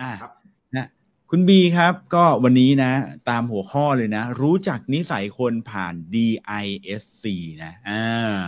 [0.00, 0.10] อ่า
[0.76, 0.88] นะ
[1.30, 2.92] คุณบีครับ ก็วันนี้นะ
[3.30, 7.24] ตามหัวข้อเลยนะ รู้จักนิสัยคนผ่าน DISC
[7.64, 8.40] นะอ่า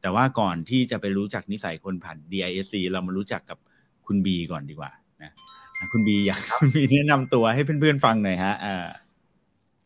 [0.00, 3.58] แต่ว่าก่อนที่จะไปรู้จักนิสัยคนผ่าน DISC เรามารู้จักกับ
[4.06, 4.90] คุณบีก่อนดีกว่า
[5.22, 5.30] นะ
[5.92, 8.86] คุณบีอยากคุณบีแนะนำตัวให้เพื่อนๆฟังหน่อยฮะอ่า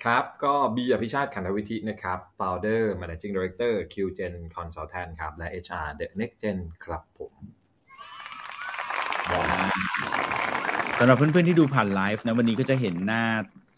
[0.05, 7.35] ครับ ก็บีอภิชาติขันธวิธินะครับ founder managing director QGen consultant ครับ และ HR The Next Gen ครับผม
[11.01, 13.25] สำหรับเพื่อนๆที่ดูผ่านไลฟ์นะวันนี้ก็จะเห็นหน้า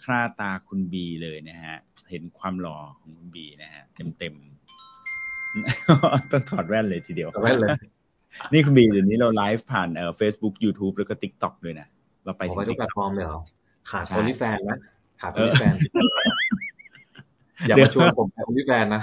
[0.05, 1.77] ค่าตาคุณบีเลยนะฮะ
[2.11, 3.83] เห็นความหล่อของคุณบีนะฮะ
[4.19, 7.70] เต็มๆต้องถอดแว่นเลยทีเดียวแว่นเลย
[8.52, 11.87] นี่คุณบีเดี๋ยวนี้เราไลฟ์ผ่านเอ่อ Facebook YouTube แล้วก็ TikTok ด้วยนะ
[12.25, 13.41] เราไปถึงทุกแพลตฟอร์มเลยเหรอ
[13.91, 14.77] ขาดคนที่แฟนนะ
[15.20, 15.75] ขาดคนที่แฟน
[17.69, 19.02] อย่ามาชวนผมคนที่แฟนนะ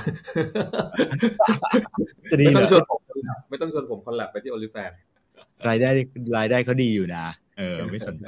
[2.45, 2.99] ไม่ต้องชวนผม
[3.49, 4.91] ไม่ต้องชวนผมคอนแลบไปที่โอลิแฟน
[5.67, 5.89] รายได้
[6.37, 7.25] รายได้เขาดีอยู่นะ
[7.57, 8.27] เออไม่สนใจ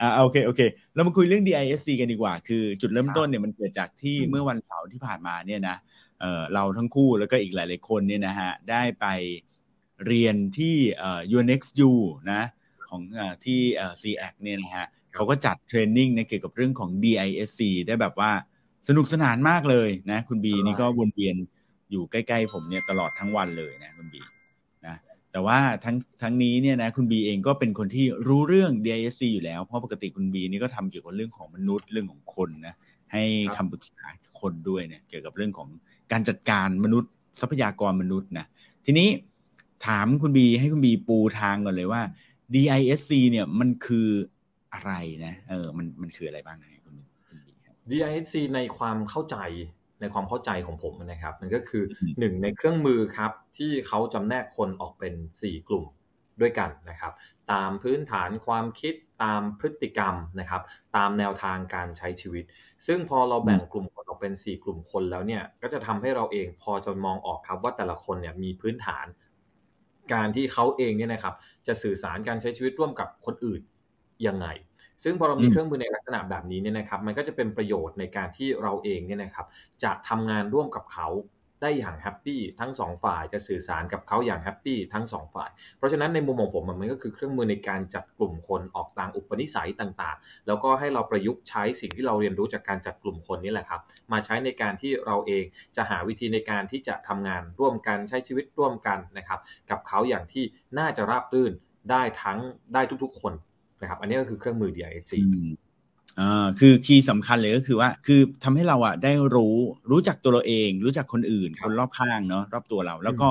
[0.00, 0.60] อ่าโอเคโอเค
[0.94, 5.76] เรามาคุยเรื่อง DISC กันดีกว่า คือจุดเริ่มต้นเนี่ยมันเกิดจากที่เมื่อวันเสาร์ที่ผ่านมาเนี่ยนะ
[6.20, 9.06] เออเราทั้งคู่แล้วก็อีกหลาย ๆ คนเนี่ยนะฮะได้ไป
[10.06, 11.90] เรียนที่เอ่อ UNXU
[12.32, 12.42] นะ
[12.88, 18.32] ของอที่เอ่อ CAC เนี่ยนะฮะเขาก็จัดเทรนนิ่งในเกี่ยวกับเรื่องของ DISC ได้แบบว่า
[18.88, 21.36] สนุกสนานมากเลยนะ คุณบีนี่ก็วนเวียน
[21.90, 24.22] อยู่ใกล้ ๆ ผมเนี่ยตลอดทั้งวันเลยนะคุณบี
[25.36, 32.74] แต่ว่าทั้งทั้งนี้เนี่ยนะคุณบีเองก็เป็นคนที่รู้เรื่อง DISC อยู่แล้ว เพราะปกติคุณบีนี่ก็ทำเกี่ยวกับเรื่องของมนุษย์เรื่องของคนนะ
[33.12, 33.22] ให้
[33.56, 34.06] คำปรึกษา
[34.40, 35.68] คนด้วยเนี่ยเกี่ยวกับเรื่องของ
[36.12, 38.46] การจัดการมนุษย์ทรัพยากรมนุษย์นะ
[38.86, 39.08] ทีนี้
[39.86, 42.02] ถามคุณบีให้คุณบีปูทางก่อนเลยว่า
[42.54, 44.08] DISC เนี่ยมันคือ
[44.74, 44.92] อะไร
[45.24, 47.04] นะเออมันมันคืออะไรบ้างนะคุณบี
[47.90, 49.36] DISC ในความเข้าใจ
[50.00, 51.84] ในความเข้าใจของผมนะครับ มันก็คือ
[52.18, 55.84] หนึ่งในเครื่องมือครับ ที่เขาจำแนกคนออกเป็น 4 กลุ่ม
[56.40, 57.12] ด้วยกันนะครับ
[57.52, 58.94] ตามพื้นฐานความคิด
[59.24, 60.62] ตามพฤติกรรมนะครับ
[60.96, 62.44] ตามแนวทางการใช้ชีวิต
[62.86, 69.06] ซึ่งพอเราแบ่งกลุ่มคนออกเป็น 4 กลุ่มคนแล้วเนี่ยก็จะทำให้เราเองพอจะมองออกครับว่าแต่ละคนเนี่ยมีพื้นฐาน
[70.14, 71.34] การที่เขาเองเนี่ยนะครับ
[71.66, 73.60] จะสื่อสารการใช้ชีวิตร่วมกับคนอื่น
[74.26, 74.46] ยังไง
[75.02, 79.46] ซึ่งพอเรามีเครื่องมือในลักษณะแบบนี้เนี่ยนะครับ มันก็จะเป็นประโยชน์ในการที่เราเองเนี่ยนะครับ
[79.82, 81.08] จะทำงานร่วมกับเขา
[81.62, 93.80] ได้อย่าง happy ทั้งสองฝ่ายจะสื่อสารกับเขาอย่าง happy ทั้งสองฝ่าย เพราะฉะนั้นในมุมของผมมันก็คือเครื่องมือในการจัดกลุ่มคนออกตามอุปนิสัยต่างๆ แล้วก็ให้เราประยุกต์ใช้สิ่งที่เราเรียนรู้จากการจัดกลุ่มคนนี้แหละครับ
[94.12, 95.44] มาใช้ในการที่เราเอง
[95.76, 99.40] จะหาวิธีในการที่จะทำงานร่วมกันใช้ชีวิตร่วมกันนะครับ
[99.70, 100.44] กับเขาอย่างที่
[100.78, 101.52] น่าจะราบรื่น
[101.90, 102.38] ได้ทั้ง
[102.74, 103.32] ได้ทุกๆ คน
[103.80, 105.12] นะครับ อันนี้ก็คือเครื่องมือ DISC
[106.20, 109.56] อ่าคือ key สำคัญเลยก็คือว่า คือทำให้เราอะได้รู้
[109.90, 113.28] รู้จักตัวเราเอง รู้จักคนอื่น คนรอบข้างเนาะรอบตัวเรา แล้วก็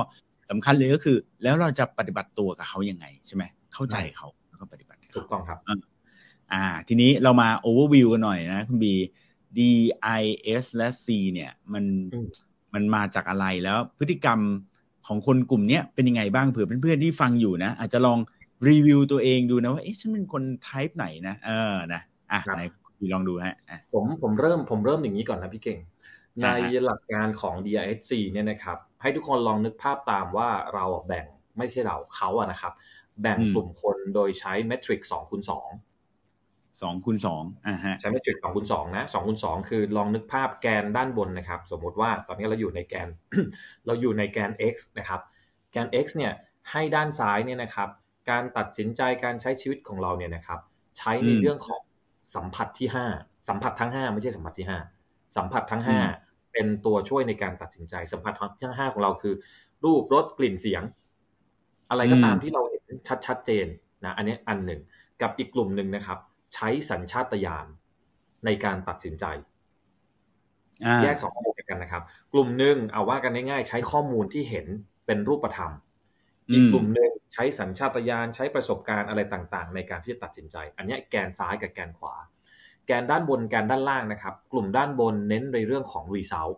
[0.50, 3.42] สำคัญเลยก็คือ แล้วเราจะปฏิบัติตัวกับเขายังไงใช่ไหม
[3.74, 5.58] เข้าใจเขาแล้วก็ปฏิบัติถูกต้องครับ
[6.52, 8.94] อ่า ทีนี้เรามาโอเวอร์วิวกันหน่อยนะคุณบี
[9.58, 9.60] D
[10.20, 10.22] I
[10.62, 11.84] S และ C เนี่ย มัน
[12.74, 14.40] มันมาจากอะไรแล้วพฤติกรรม
[15.06, 18.18] ของคนกลุ่มนี้เป็นยังไงบ้างเผื่อเพื่อนๆที่ฟังอยู่นะ อาจจะลอง
[18.68, 22.02] รีวิวตัวเองดูนะว่าเอ๊ะฉันเป็นคนไทป์ไหนนะเออนะ
[22.32, 22.62] อะไหน
[23.14, 23.56] ลองดูฮะ
[23.94, 25.78] ผมผมเริ่มผมเริ่มอย่างนี้ก่อนนะพี่เก่ง
[26.42, 26.48] ใน
[26.84, 31.26] หลักการของ DISC เนี่ยนะครับ ให้ทุกคนลองนึกภาพตามว่าเราแบ่ง
[31.58, 32.72] ไม่ใช่เราเขาอะนะครับ
[33.22, 35.68] แบ่งกลุ่มคนโดยใช้เมทริกสองคูณสอง
[36.82, 43.08] สองคูณสองอ่าฮะใช้เมทริกสองคูณสองนะสองคูณสองคือลองนึกภาพแกนด้านบนนะครับ สมมุติว่าตอนนี้เราอยู่ในแกน
[43.86, 45.20] เราอยู่ในแกน x นะครับ
[45.72, 46.32] แกน x เนี่ย
[46.70, 47.88] ให้ด้านซ้ายเนี่ยนะครับ
[48.30, 50.60] การตัดสินใจการใช้ชีวิตของเราเนี่ยนะครับ
[50.98, 51.80] ใช้ในเรื่องของ
[52.34, 53.06] สัมผัสที่ห้า
[53.48, 54.78] สัมผัสทั้งห้าไม่ใช่สัมผัสที่ห้า
[55.36, 56.00] สัมผัสทั้งห้า
[56.52, 58.32] เป็นตัวช่วยในการตัดสินใจ สัมผัส
[58.62, 59.34] ทั้งห้าของเราคือ
[59.84, 60.82] รูปรสกลิ่นเสียง
[61.90, 63.66] อะไรก็ตามที่เราเห็นชัดชัดเจน
[64.04, 64.80] นะอันนี้อันหนึ่ง
[65.22, 66.18] กับอีกกลุ่มหนึ่งนะครับ
[66.54, 67.66] ใช้สัญชาตญาณ
[68.44, 69.24] ในการตัดสินใจ
[71.02, 74.66] แยกสองกลุ่มกันนะครับ กลุ่มหนึ่งเอาว่ากันง่ายๆใช้ข้อมูลที่เห็น
[75.06, 75.70] เป็นรูปธรรม
[76.50, 82.14] อีกกลุ่มหนึ่งใช้สัญชาตญาณใช้ประสบการณ์อะไรต่างๆ ในการที่จะตัดสินใจ อันนี้แกนซ้ายกับแกนขวา
[82.86, 86.56] แกนด้านบนแกนด้านล่างนะครับ กลุ่มด้านบนเน้นในเรื่องของ result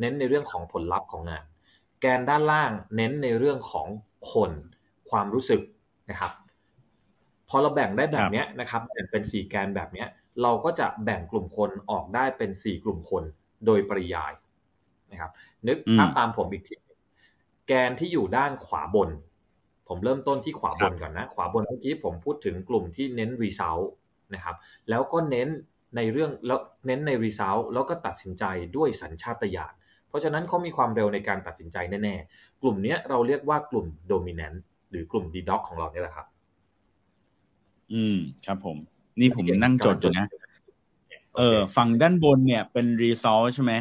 [0.00, 1.44] เน้นในเรื่องของผลลัพธ์ของงาน
[2.00, 3.86] แกนด้านล่างเน้นในเรื่องของ
[4.32, 4.52] คน
[5.10, 5.60] ความรู้สึก
[6.10, 6.32] นะครับ
[7.48, 10.04] พอเราแบ่งได้แบบนี้นะครับแบ่งเป็น4แกนแบบนี้
[10.42, 13.24] เราก็จะแบ่งกลุ่มคนออกได้เป็น4กลุ่มคน
[13.66, 14.32] โดยปริยาย
[15.10, 15.30] นะครับ
[15.68, 16.74] นึกภาพตามผมอีกที
[17.72, 19.10] กนที่อยู่ด้านขวาบน
[19.88, 23.86] ผมเริ่มต้นที่ขวาบนก่อนนะ ขวาบนเมื่อกี้ผมพูดถึงกลุ่มที่เน้น result
[24.34, 24.56] นะครับ
[24.88, 25.48] แล้วก็เน้น
[25.96, 28.44] ในเรื่องแล้วเน้นใน result แล้วก็ตัดสินใจ
[28.76, 29.74] ด้วยสัญชาตญาณ
[30.08, 34.58] เพราะฉะนั้นเขามีความเร็วในการตัดสินใจแน่ๆ กลุ่มนี้เราเรียกว่ากลุ่ม dominant
[34.90, 36.26] หรือกลุ่ม d d o c ของเราเนี่ยแหละครับ
[37.92, 38.16] อืม
[38.46, 38.76] ครับผม
[39.20, 40.26] นี่ผมนั่งจดอยู่นะ
[41.36, 43.72] เออ ฝั่งด้านบนเนี่ยเป็น result ใช่ไหม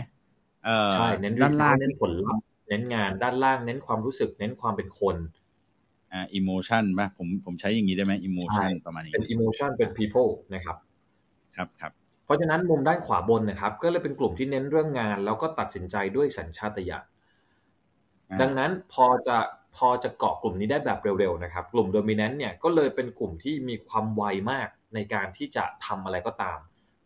[0.65, 5.15] เออใช่เน้นด้านล่างเน้นผลลัพธ์ เน้นงานด้านล่างเน้นความรู้สึก เน้นความเป็นคน
[6.11, 10.77] อ่า emotion ป่ะผมผมใช้อย่างนี้ได้ไหม emotion ใช่ประมาณนี้เป็น emotion เป็น people นะครับ
[11.55, 11.91] ครับครับ
[12.25, 17.05] เพราะฉะนั้นมุมด้านขวาบนนะครับ ก็เลยเป็นกลุ่มที่เน้นเรื่องงาน แล้วก็ตัดสินใจด้วยสัญชาตญาณ
[18.29, 19.37] อ่าดังนั้นพอจะ
[19.75, 26.59] พอจะเกาะกลุ่มนี้ได้แบบเร็วๆนะครับ กลุ่มโดมิ n น n t เนี่ยก็เลยเป็นกลุ่มที่มีความไวมากในการที่จะทำอะไรก็ตาม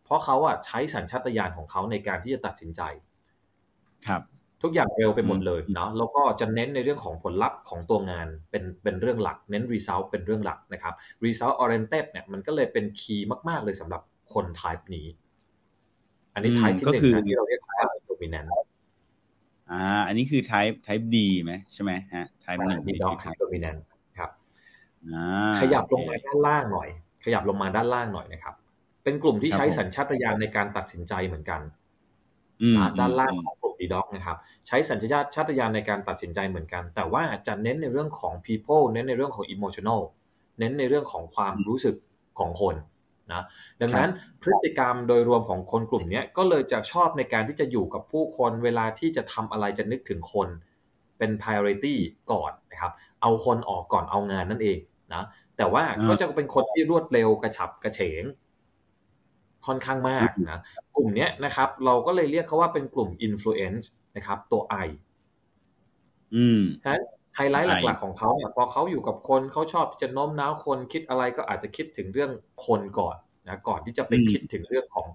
[0.04, 2.82] เพราะเขาอะใช้สัญชาตญาณของเขาในการที่จะตัดสินใจ
[4.06, 4.22] ครับ
[4.62, 10.94] ทุกอย่างเร็วไปหมดเลยอืมเนาะแล้วก็จะเน้นในเรื่องของผลลัพธ์ของตัวงานเป็นเป็นเรื่องหลัก เน้น result เป็นเรื่องหลักนะครับ
[11.24, 15.06] result oriented เนี่ยมันก็เลยเป็นคีย์มาก ๆ เลยสำหรับคน type นี้
[16.34, 18.48] อันนี้อืม type ที่ก็หนึ่งคือนะที่เราเรียกว่า dominant
[19.70, 23.80] อ่า อันนี้คือ type type D ไหมใช่ไหมฮะ type หนึ่งดีนี่ด็อคืกอ type dominant
[24.18, 24.30] ครับ
[25.06, 26.88] อ่าขยับลงมาโอเคด้านล่างหน่อย
[27.24, 28.54] ขยับลงมาด้านล่างหน่อยนะครับ
[29.04, 31.85] เป็นกลุ่มที่ครับใช้ผมสัญชาตญาณในการตัดสินใจเหมือนกันอืมนะ
[32.98, 34.36] ด้านล่างอืมของกลุ่มดีด็อกนะครับ
[34.66, 40.00] ใช้สัญชาตชาตญาณในการตัดสินใจเหมือนกัน แต่ว่าจะเน้นในเรื่องของ people เน้นในเรื่องของ emotional
[40.58, 41.96] เน้นในเรื่องของความรู้สึก
[42.38, 42.74] ของคน
[43.32, 43.44] นะ
[43.80, 44.10] ดังนั้น
[44.42, 50.48] พฤติกรรมโดยรวมของคนกลุ่มเนี้ยก็เลยจะชอบในการที่จะอยู่กับผู้คนเวลาที่จะทำอะไรจะนึกถึงคน
[51.18, 51.94] เป็น priority
[52.32, 52.92] ก่อนนะครับ
[53.22, 54.78] เอาคนออกก่อนเอางานนั่นเอง
[55.14, 55.24] นะ
[55.56, 58.22] แต่ว่าอ่าก็จะเป็นคนที่รวดเร็วกระฉับกระเฉง
[59.66, 60.60] ค่อนข้างมากนะ
[60.96, 63.84] กลุ่มเนี้ยนะครับ เราก็เลยเรียกเขาว่าเป็นกลุ่ม influence
[64.16, 64.88] นะครับตัว I
[66.34, 67.04] อืมฉะนั้น
[67.36, 72.30] ไฮไลท์ I หลักๆของเขาเนี่ยพอเขาอยู่กับคนเขาชอบที่จะโน้มน้าวคนคิดอะไรก็อาจจะคิดถึงเรื่อง
[72.66, 73.16] คนก่อน
[73.48, 75.06] นะก่อนที่จะไปอืมคิดถึงเรื่องของ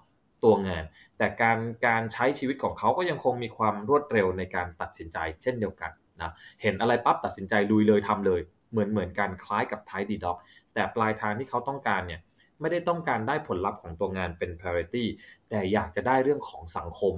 [0.43, 0.83] ตัวงาน
[1.17, 1.57] แต่การ
[1.87, 6.31] การใช้ชีวิตของเขาก็ยังคงมีความรวดเร็วในการตัดสินใจ เช่นเดียวกันนะ
[6.61, 10.37] เห็นอะไรปั๊บตัดสินใจลุยเลยทำเลย เหมือนเหมือนกันคล้ายกับไทดีด็อก
[10.73, 12.21] แต่ปลายทางที่เขาต้องการเนี่ย
[12.61, 15.05] ไม่ได้ต้องการได้ผลลัพธ์ของตัวงานเป็น priority
[15.49, 17.15] แต่อยากจะได้เรื่องของสังคม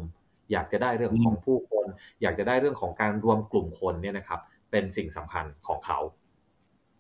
[0.52, 1.86] อยากจะได้เรื่องของผู้คน
[2.22, 4.40] อยากจะได้เรื่องของการรวมกลุ่มคนเนี่ยนะครับ
[4.72, 6.00] เป็นสิ่งสำคัญของเขา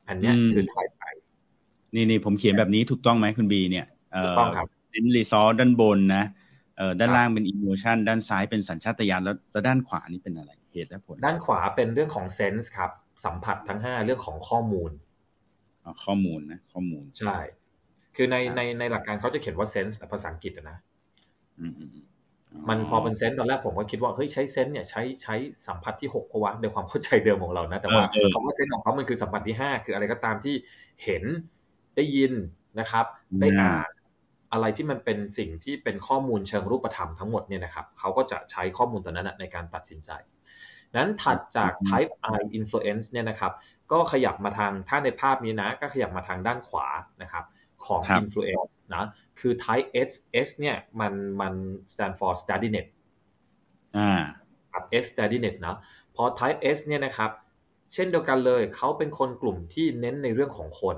[0.07, 1.03] อันเนี้ยอืมคือ Type I
[1.95, 6.23] นี่นี่ผมเขียนแบบนี้ถูกต้องไหมคุณบีเนี่ยเถูกต้องครับเน้น result ด้านบนนะ
[6.77, 12.91] เอ่อด้านครับล่างเป็น emotion ด้านซ้ายเป็นสัญชาตญาณแล้วแล้วด้านขวานี่เป็นอะไรเหตุและผล ด้านขวาเป็นเรื่องของ sense ครับ
[13.25, 14.91] สัมผัสทั้ง5เรื่องของข้อมูล
[15.83, 17.39] อ๋อข้อมูลนะ ข้อมูลใช่
[18.15, 20.77] คือในครับในในหลักการเขาจะเขียนว่า sense แบบภาษาอังกฤษอะนะ
[21.59, 22.05] อืมอืมอืม
[22.69, 25.35] มันพอเป็นเซนส์ตอนแรกผมก็คิดว่าเฮ้ยใช้เซนส์เนี่ยใช้ใช้
[25.67, 30.55] สัมผัสที่6เพราะว่าในความเข้าใจเดิมของเรานะ แต่ว่าเออเออคำว่าเซนส์ของเขามันคือสัมผัสที่5คืออะไรก็ตามที่
[31.03, 31.23] เห็น
[31.95, 32.33] ได้ยิน
[32.79, 33.05] นะครับ
[33.41, 33.89] ได้อ่าน
[34.53, 40.11] อะไรที่มันเป็นสิ่งที่เป็นข้อมูลเชิงรูปธรรมทั้งหมดเนี่ยนะครับเขาก็จะใช้ข้อมูลตัวนั้นนะในการตัดสินใจ
[40.95, 43.53] นั้นถัดจาก type I influence เนี่ยนะครับ
[43.91, 46.87] ก็ขยับมาทางถ้าในภาพนี้นะ ก็ขยับมาทางด้านขวา
[47.21, 47.43] นะครับ
[47.85, 49.05] ของครับ influence นะ
[49.39, 50.11] คือ type S
[50.47, 51.53] S เนี่ยมันมัน
[51.91, 52.87] stand for steadiness
[53.97, 54.11] อ่า
[54.71, 55.75] ครับ S steadiness นะ
[56.15, 57.31] พอ type S เนี่ยนะครับ
[57.93, 60.97] เช่นเดียวกันเลย เขาเป็นคนกลุ่มที่เน้นในเรื่องของคน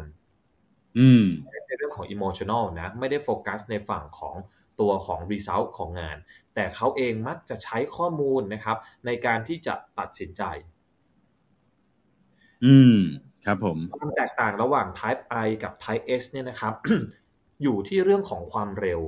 [0.99, 1.25] อืม
[1.67, 4.35] ในเรื่องของ emotional นะ ไม่ได้โฟกัสในฝั่งของ
[4.79, 6.17] ตัวของ result ของงาน
[6.55, 10.43] แต่เขาเองมักจะใช้ข้อมูลนะครับ ในการที่จะตัดสินใจ
[12.65, 12.97] อืม
[13.45, 16.73] ครับผมความแตกต่างระหว่าง type I กับ type S เนี่ยนะครับ
[17.63, 19.01] อยู่ที่เรื่องของความเร็ว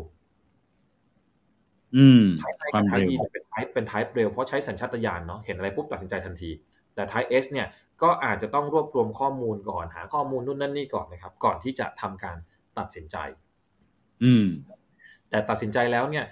[1.97, 6.49] อืม type I ควากับม type เร็ว E เนี่ยเป็น type เป็น type เร็วเพราะใช้สัญชาตญาณเนาะเห็นอะไรปุ๊บตัดสินใจทันที
[6.95, 7.67] แต่ type S เนี่ย
[8.01, 12.37] ก็อาจจะต้องรวบรวมข้อมูลก่อนหาข้อมูลนู่นนั่นนี่ก่อนนะครับ ก่อนที่จะทำการ
[12.77, 13.17] ตัดสินใจ
[14.23, 14.47] อืม
[15.29, 16.25] แต่ตัดสินใจแล้วเนี่ย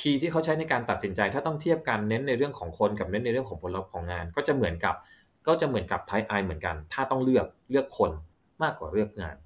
[0.00, 4.94] คีย์ที่เขาใช้ในการตัดสินใจถ้าต้องเทียบกันเน้นในเรื่องของคนกับเน้นในเรื่องของผลลัพธ์ของงาน ก็จะเหมือนกับ
[5.46, 8.10] ก็จะเหมือนกับ type I เหมือนกัน ถ้าต้องเลือกเลือกคน
[8.62, 9.36] มากกว่าเลือกงาน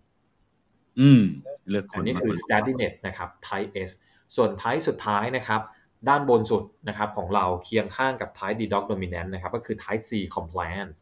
[1.00, 1.22] อืม
[1.70, 3.90] เลือกคอันนนี้มาคือก่น steadiness นะครับ type S
[4.36, 5.60] ส่วน type สุดท้ายนะครับ
[6.08, 10.98] ด้านบนสุดนะครับ ของเราเคียงข้างกับ type D dog dominant นะครับ ก็คือ type C compliance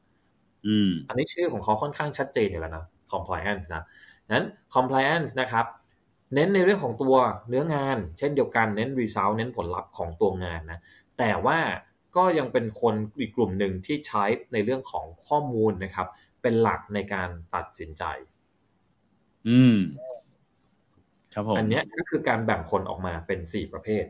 [0.67, 3.85] อืม อันนี้ชื่อของเขาค่อนข้างชัดเจนอยู่แล้วนะ compliance นะ
[4.33, 5.67] นั้น compliance นะครับ
[6.35, 7.17] เน้นในเรื่องของตัว
[7.49, 10.81] เนื้องาน เช่นเดียวกันเน้น result เน้นผลลัพธ์ของตัวงานนะ
[11.19, 11.59] แต่ว่า
[12.17, 16.09] ก็ยังเป็นคนอีกกลุ่มหนึ่งที่ใช้ในเรื่องของข้อมูลนะครับ
[16.43, 18.05] เป็นหลักในการตัดสินใจ
[19.49, 19.77] อืม
[21.35, 24.05] ครับผมอันเนี้ยก็คือการแบ่งคนออกมาเป็น4ประเภท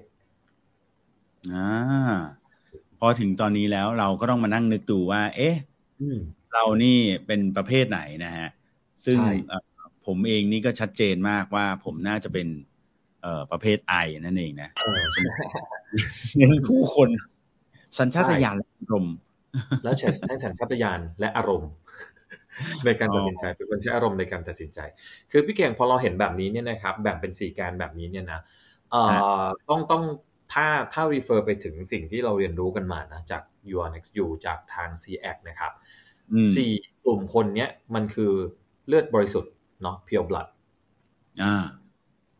[1.52, 2.14] อ่า
[2.99, 5.56] พอถึงตอนนี้แล้วเราก็ต้องมานั่งนึกดูว่า เอ๊ะ
[6.00, 6.18] อืม
[6.52, 8.49] เรานี่เป็นประเภทไหนนะฮะ
[9.04, 9.64] ซึ่งใช่เอ่อ
[10.06, 12.49] ผมเองนี่ก็ชัดเจนมากว่าผมน่าจะเป็น
[13.23, 15.00] เอ่อประเภทไอนั่นเองนะเออ
[16.37, 17.08] เน้นผู้คน
[17.98, 19.14] สัญชาตญาณและอารมณ์
[19.82, 21.70] แล้วใช้ใช้สัญชาตญาณและอารมณ์
[22.84, 24.78] ในการตัดสินใจเป็นคนใช้อารมณ์ในการตัดสินใจ
[25.30, 28.40] คือพี่เก่งพอเราเห็นแบบนี้เนี่ยนะครับแบ่งเป็นสี่แกนแบบนี้เนี่ยนะ
[28.90, 29.02] เอ่
[29.42, 30.04] อต้องต้อง
[30.52, 33.42] ถ้าถ้า refer ไปถึงสิ่งที่เราเรียนรู้กันมานะจาก
[33.74, 35.72] u n x u จากทาง c x นะครับ
[36.56, 36.72] สี่
[37.04, 38.32] กลุ่มคนเนี้ยมันคือ
[38.86, 40.48] เลือดบริสุทธิ์เนาะ pure blood
[41.42, 41.64] อ่า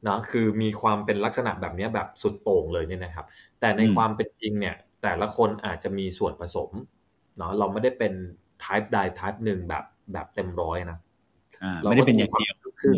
[0.07, 3.27] นะคือมีความเป็นลักษณะแบบนี้แบบสุดโต่งเลยเนี่ยนะครับ
[3.61, 6.71] แต่ในความเป็นจริงเนี่ย แต่ละคนอาจจะมีส่วนผสม
[7.37, 8.13] เนาะเราไม่ได้เป็น
[8.65, 10.99] type ใด type หนึ่งแบบแบบเต็มร้อยนะ
[11.83, 12.97] ไม่ได้เป็นอย่างเดียวขึ้น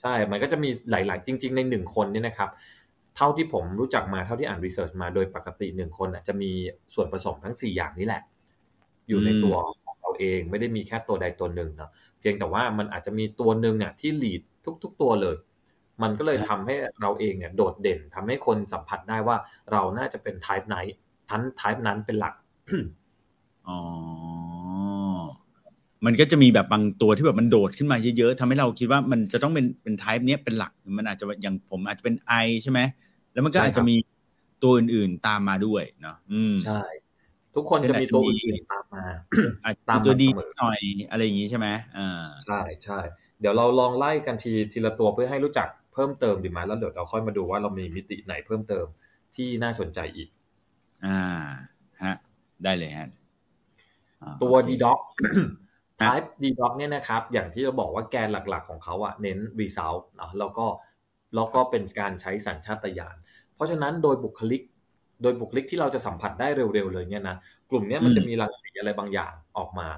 [0.00, 2.50] ใช่ มันก็จะมีหลาย ๆ จริง ๆ ในหนึ่งคนเนี่ยนะครับ
[3.16, 6.50] เท่าที่ผมรู้จักมาเท่าที่อ่านรีเสิร์ชมาโดยปกติหนึ่งคนจะมี
[6.94, 8.22] ส่วนผสมทั้งสี่อย่างนี้แหละ
[9.08, 14.42] อยู่ในตัวของเราเองไม่ได้มีแค่ตัวใดตัวหนึ่งเนาะเพียงแต่ว่ามันอาจจะมีตัวหนึ่งเนี่ยที่ลีด
[14.82, 15.36] ทุก ๆ ตัวเลย
[16.02, 19.36] มันก็เลยทำให้เราเองเนี่ยโดดเด่นทำให้คนสัมผัสได้ว่า
[19.72, 20.78] เราน่าจะเป็น type ไหน
[21.28, 22.34] ทัน type นั้นเป็นหลัก
[23.68, 23.78] อ๋อ
[26.06, 32.14] มันก็จะมีแบบบางตัวที่แบบมันโดดขึ้นมาเยอะๆทำให้เราคิดว่ามันจะต้องเป็นเป็น type เนี้ยเป็นหลัก มันอาจจะอย่างผมอาจจะเป็น
[32.44, 32.80] I ใช่ไหม
[33.32, 33.96] แล้วมันก็อาจจะมี
[34.62, 36.80] ตัวอื่นๆตามมาด้วยเนาะอืมใช่
[37.54, 39.04] ทุกคนจะมีตัวอื่นตามมา
[39.64, 40.28] อาจจะตัวดี
[40.58, 40.80] หน่อย
[41.10, 41.66] อะไรอย่างนี้ใช่ไหม
[41.96, 42.98] อ่าใช่ใช่
[43.40, 48.86] เดี๋ยวเราลองไล่กันทีทีละตัวเพื่อให้รู้จักเพิ่มเติมดีไหมแล้วเดี๋ยวเราค่อยมาดูว่าเรามีมิติไหนเพิ่มเติม
[49.34, 50.28] ที่น่าสนใจอีก
[51.04, 51.18] อ่า
[52.02, 52.14] ฮะ
[52.64, 53.08] ได้เลยฮะ
[54.42, 54.98] ตัว d d o c
[56.00, 60.66] type d d o c เนี่ยนะครับ อย่างที่เราบอกว่าแกนหลักๆของเขาอะเน้น result เนาะแล้วก็
[61.34, 63.16] แล้วก็เป็นการใช้สัญชาตญาณ
[63.54, 64.62] เพราะฉะนั้นโดยบุคลิก
[65.22, 67.36] โดยบุคลิกที่เราจะสัมผัสได้เร็วๆเลยเนี่ยนะ
[67.70, 69.88] กลุ่มนี้มันจะมีรังสีอะไรบางอย่างออกมา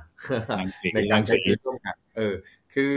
[0.94, 2.34] ในการใช้ชีวิตร่วมกันเออ
[2.74, 2.92] คือ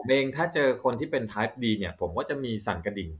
[0.00, 3.10] ผมเองถ้าเจอคนที่เป็น type D เนี่ย ผมก็จะมีสั่นกระดิ่ง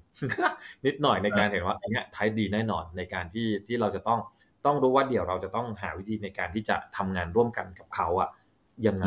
[0.86, 4.20] นิดหน่อยในการเห็นว่าอันนี้ type D แน่นอนในการที่ที่เราจะต้อง
[4.66, 8.28] ต้องรู้ว่าเดี๋ยวเราจะต้องหาวิธีในการที่จะทำงานร่วมกันกับเขาอะ
[8.86, 9.06] ยังไง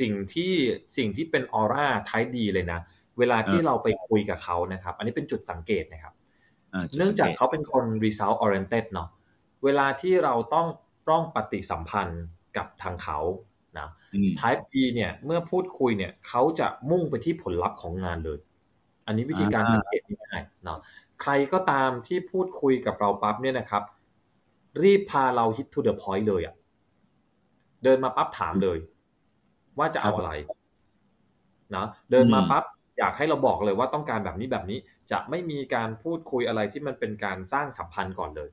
[0.00, 0.52] สิ่งที่
[0.96, 2.80] สิ่งที่เป็นออร่า type D เลยนะ
[3.18, 6.14] เวลาที่เราไปคุยกับเขานะครับ อันนี้เป็นจุดสังเกตนะครับ
[6.96, 9.08] เนื่องจากเขาเป็นคน result oriented เนาะ
[9.64, 10.66] เวลาที่เราต้อง
[11.10, 12.24] ต้องปฏิสัมพันธ์
[12.56, 13.18] กับทางเขา
[13.80, 13.88] นะ
[14.40, 18.38] Type B เนี่ยเมื่อพูดคุยเนี่ยเขาจะมุ่งไปที่ผลลัพธ์ของงานเลย
[19.06, 20.78] อันนี้วิธีการสังเกตง่ายๆเนาะ
[21.22, 23.82] ใครก็ตามที่พูดคุยกับเราปั๊บเนี่ยนะครับ
[24.82, 26.54] รีบพาเรา hit to the point เลยอะ่ะ
[27.84, 28.78] เดินมาปั๊บถามเลย
[29.78, 30.32] ว่าจะเอาอะไร
[31.76, 32.64] นะเดินมาปั๊บ
[32.98, 34.78] อยากให้เราบอกเลยว่าต้องการแบบนี้แบบนี้
[35.10, 38.50] จะไม่มีการพูดคุยอะไรที่มันเป็นการสร้างสัมพันธ์ก่อนเลย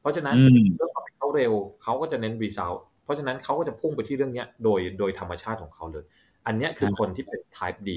[0.00, 0.36] เพราะฉะนั้น
[0.76, 6.04] เรื่องของเขาเร็วเขาก็จะเน้น result เพราะฉะนั้นเขาก็จะพุ่งไปที่เรื่องนี้โดยโดยธรรมชาติของเขาเลย
[6.46, 7.90] อันนี้คือคนที่เป็น type D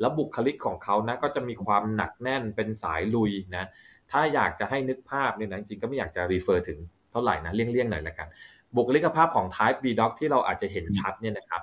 [0.00, 3.64] แล้วบุคลิกของเขานะก็จะมีความหนักแน่นเป็นสายลุยนะ
[4.10, 6.78] ถ้าอยากจะให้นึกภาพเนี่ยนะจริงก็ไม่อยากจะรีเฟอร์ถึง
[7.10, 8.28] เท่าไหร่นะเลี่ยงๆหน่อยละกัน
[8.76, 11.62] บุคลิกภาพของ type B dog ที่เราอาจจะเห็นชัดเนี่ยนะครับ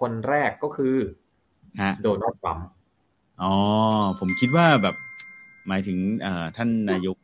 [0.00, 0.96] คนแรกก็คือ
[2.02, 2.68] โดนัลด์ทรัมป์
[3.42, 3.52] อ๋อ
[4.20, 4.96] ผมคิดว่าแบบ
[5.68, 5.98] หมายถึง
[6.56, 7.16] ท่านนายก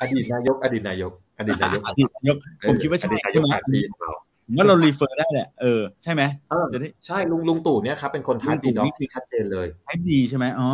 [0.00, 2.36] อดีตนายก อดีตนายก อดีตนายกอดีตนายก
[2.68, 3.48] ผมคิดว่าใช่ใช่ไหม
[4.56, 6.22] ว่าเรารีเฟอร์ได้แหละเออใช่ไหม
[6.72, 10.70] จะได้ใช่ลุงลุงตู่เนี่ยครับเป็นคนท้ายดีด็อกที่ชัดเจนเลยท้ายดีใช่ไหมอ๋อ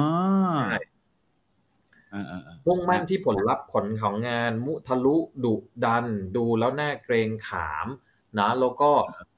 [2.66, 5.54] มุ่งมั่นที่ผลลัพธ์ผลของงาน มุทะลุดุ
[5.84, 6.06] ดัน
[6.36, 7.86] ดูแล้วน่าเกรงขาม
[8.38, 8.90] นะแล้วก็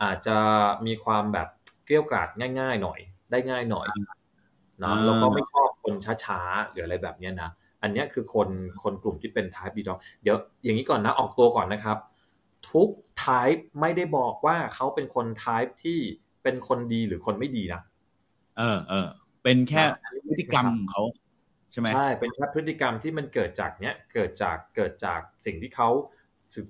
[0.02, 0.38] อาจจะ
[0.86, 1.48] มีความแบบ
[1.84, 2.28] เกลี้ยกล่อม
[2.60, 3.86] ง่าย ๆ หน่อย ได้ง่ายหน่อย
[4.82, 5.94] นะแล้วก็ไม่ชอบคน
[6.24, 7.50] ช้าๆหรืออะไรแบบนี้นะ
[7.82, 8.48] อันนี้คือคน
[8.82, 11.98] คนกลุ่มที่เป็น type B dog เดี๋ยวอย่างนี้ก่อนนะออกตัวก่อนนะครับ
[12.72, 12.88] ทุก
[13.24, 15.98] type ไม่ได้บอกว่าเขาเป็นคน type ที่
[16.42, 17.80] เป็นคนดีหรือคนไม่ดีนะ
[18.58, 19.06] เออเออ
[19.42, 19.82] เป็นแค่
[20.28, 21.02] พฤติกรรมของเขา
[21.70, 25.88] ใช่ไหมใช่เป็นแค่พฤติกรรมที่มันเกิดจากเนี้ยเกิดจากเกิดจากสิ่งที่เขา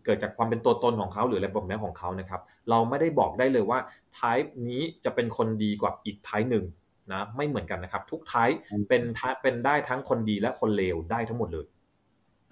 [0.04, 3.78] เกิดจากความเป็นตัวตนของเขาหรืออะไรแบบนี้ของเขานะครับ เราไม่ได้บอกได้เลยว่า
[4.18, 6.64] type นี้จะเป็นคนดีกว่าอีก type หนึ่ง
[7.12, 9.02] นะไม่เหมือนกันนะครับ ทุกไทป์เป็น
[9.42, 11.66] เป็นได้ทั้งคนดีและคนเลวได้ทั้งหมดเลย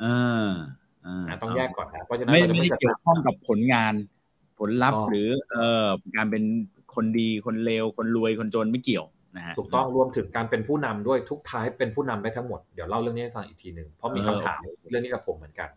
[0.03, 3.95] อ่าต้องแยกก่อนนะเพราะฉะนั้นไม่ไม่ได้เกี่ยวข้องกับผลงาน
[4.59, 6.45] ผลลัพธ์หรือเอ่อการเป็น
[6.95, 14.61] คนดีคนเลวคนรวยคนจนไม่เกี่ยวนะฮะถูกต้องรวมถึงการเป็นผู้นำด้วยทุก Type เป็นผู้นำได้ทั้งหมดเดี๋ยวเล่าเรื่องนี้ให้ฟังอีกทีหนึ่งเพราะมีคำถาม
[14.91, 15.69] เรื่องนี้กับผมเหมือนกัน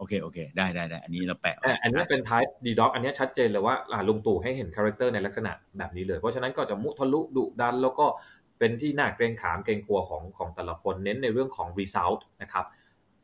[0.00, 3.74] โอเคโอเค ได้ได้ได้อันนี้เราแปะอันนี้เป็น Type D dog อันนี้ชัดเจนเลยว่า
[4.08, 8.06] ลุงตู่ให้เห็น character ในลักษณะแบบนี้เลย เพราะฉะนั้นก็จะมุทะลุดุดัน แล้วก็
[8.58, 12.64] เป็นที่น่าเกรงขามเกรงกลัวของของแต่ละคนเน้นในเรื่องของ result นะครับ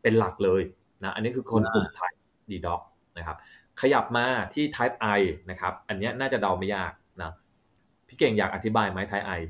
[0.02, 0.62] เป็นหลักเลย
[1.04, 2.18] นะอันนี้คือคนกลุ่ม type
[2.50, 2.80] D dog
[3.18, 3.36] นะครับ
[3.80, 6.92] ขยับมาที่ type I นะครับ อันนี้น่าจะเดาไม่ยาก
[7.22, 7.32] นะ
[8.08, 9.40] พี่เก่งอยากอธิบายไหม type I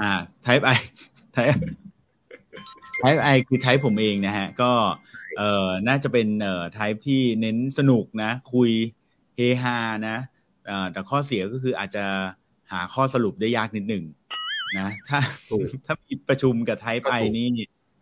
[0.00, 0.12] อ่า
[0.46, 0.76] type I
[1.36, 1.58] type
[3.02, 4.70] type I คือ type ผมเองนะฮะ ก็
[5.38, 8.70] เอ่อน่าจะเป็นเอ่อ type ที่เน้นสนุกนะ คุย
[9.36, 10.16] เฮฮานะ
[10.92, 12.04] แต่ข้อเสียก็คืออาจจะ
[12.72, 14.04] หหาข้อสรุปได้ยากนิดหนึ่ง
[14.78, 15.18] นะถ้า
[15.86, 17.48] ถ้ามีประชุมกับ Type I นี่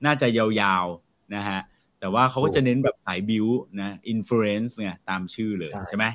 [0.07, 1.61] น่าจะยาวๆนะฮะ
[2.01, 3.47] แต่ว่าเขาก็จะเน้นแบบสาย build
[3.81, 6.07] นะ influe nce ไงตามชื่อเลยใช่ไหม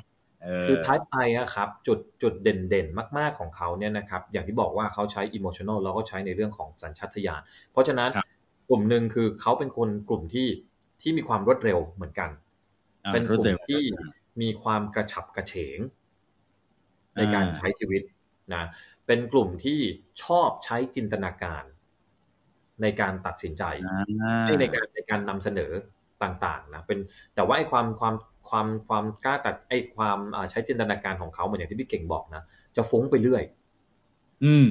[0.68, 7.42] คือ Type I อะครับจุดจุดเด่นๆ มากๆของเขาเนี่ยนะครับอย่างที่บอกว่าเขาใช้ emotional แล้วก็ใช้ในเรื่องของสัญชาตญาณ
[7.72, 8.10] เพราะฉะนั้น
[8.68, 10.48] กลุ่มหนึ่งคือเขาเป็นคนกลุ่มที่
[11.00, 12.30] ที่มีความรวดเร็วเหมือนกัน
[13.12, 13.82] เป็นกลุ่มที่
[14.42, 15.78] มีความกระฉับกระเฉง
[17.16, 18.02] ในการใช้ชีวิต
[18.54, 18.64] นะ
[19.06, 19.80] เป็นกลุ่มที่
[20.22, 21.64] ชอบใช้จินตนาการ
[22.82, 23.62] ในการตัดสินใจ
[24.60, 25.72] ในการในการนำเสนอ
[26.22, 26.98] ต่างๆนะเป็น
[27.34, 28.14] แต่ว่าไอ้ความความ
[28.48, 30.18] ความความกล้าตัดไอ้ความ
[30.50, 32.42] ใช้จินตนาการของเขาเหมือนอย่างที่พี่เก่งบอกนะ
[32.76, 33.42] จะฟุ้งไปเรื่อย
[34.44, 34.66] อืม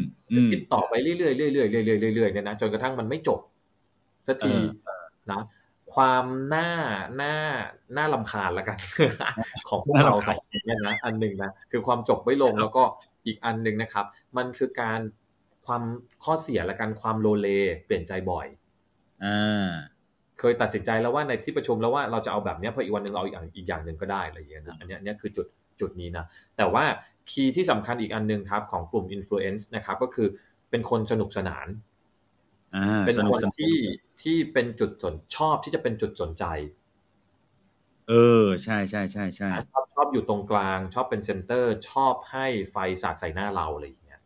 [0.51, 3.39] คิดต่อไปเรื่อยๆเรื่อยๆเรื่อยๆเรื่อยๆเนี่ยนะจนกระทั่งมันไม่จบ
[4.27, 4.53] สักที
[5.32, 5.41] นะ
[5.96, 6.70] ความหน้า
[7.18, 7.36] หน้า
[7.94, 8.78] น่ารำคาญแล้วกัน
[9.68, 12.84] ของพวกเราสองเนี่ยนะอันหนึ่งนะคือความจบไม่ลงแล้วก็
[13.25, 14.06] อีกอันหนึ่งนะครับ
[14.38, 15.00] มันคือการ
[15.66, 15.84] ความ
[16.24, 17.48] ข้อเสียและการความโลเล
[17.86, 18.48] เปลี่ยนใจบ่อย
[19.24, 19.70] อ่า
[20.40, 25.48] เคยตัดสินใจแล้วว่าในที่ประชุมแล้วว่าเราจะเอาแบบนี้พออีกวันหนึ่งเราอีกอย่างอีกอย่างหนึ่งก็ได้อะไรอย่างเงี้ยนะอันนี้นี่คือจุด
[25.80, 26.25] จุดนี้นะ
[26.58, 26.84] แต่ว่า
[27.32, 30.28] key ที่สำคัญอีกอันหนึ่งครับของกลุ่ม influence นะครับก็คือ
[30.70, 31.68] เป็นคนสนุกสนาน
[33.05, 33.75] เป็นคนที่
[34.22, 36.46] ที่เป็นจุดสนชอบที่จะเป็นจุดสนใจ
[38.10, 38.13] เอ
[38.44, 44.20] อ ใช่ใช่ใช่ใช่ชอบชอบอยู่ตรงกลาง ชอบเป็นเซนเตอร์ ชอบให้ไฟสาดใส่หน้าเราอะไรอย่างเงี้ย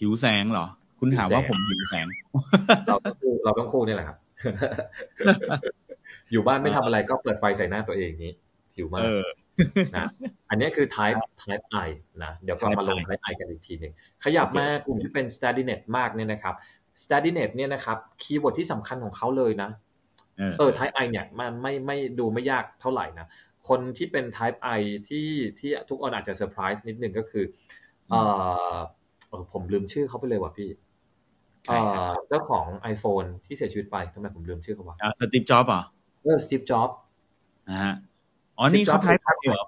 [0.00, 0.66] หิวแสงเหรอ
[0.98, 2.06] คุณถามว่าผมหิวแสง
[2.88, 4.18] เราต้องคู่เราต้องคู่นี่แหละครับ
[6.32, 8.32] อยู่บ้านไม่ทำอะไรก็เปิดไฟใส่หน้าตัวเองนี้
[8.76, 9.08] หิวมาก
[9.96, 10.06] นะ
[10.50, 11.88] อันนี้คือ type type I
[12.24, 13.92] นะ เดี๋ยวกลับมาลง type I กันอีกทีหนึ่ง
[14.24, 16.54] ขยับมากลุ่มที่เป็น steadynet มากเนี่ยนะครับ
[17.02, 19.70] steadynet เนี่ยนะครับ keyword ที่สำคัญของเขาเลยนะ
[20.58, 23.26] เออ type I เนี่ยมันไม่ไม่ดูไม่ยากเท่าไหร่นะ
[23.68, 25.28] คนที่เป็น type I ที่
[25.58, 27.44] ที่ทุกคนอาจจะเซอร์ไพรส์นิดนึงก็คือ
[28.08, 28.14] เอ
[28.72, 28.74] อ
[29.52, 30.70] ผมลืมชื่อเขาไปเลยว่ะพี่
[32.28, 32.64] เจ้าของ
[32.94, 35.82] iPhone ที่เสียชีวิตไปทำไมผมลืมชื่อเขาวะสตีฟจ็อบอะ
[36.22, 36.90] เออสตีฟจ็อบ
[37.68, 37.94] นะฮะ
[38.58, 39.64] อ๋อนี่เขา Type I เหรอ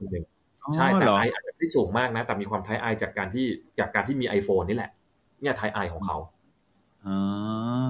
[0.75, 3.47] ใช่แต่ไออาจจะไม่สูงมากนะ แต่มีความไทป์ไอจากการที่
[3.79, 4.91] จากการที่มี iPhone นี่แหละ
[5.41, 6.19] เนี่ยไทป์ไอของเขา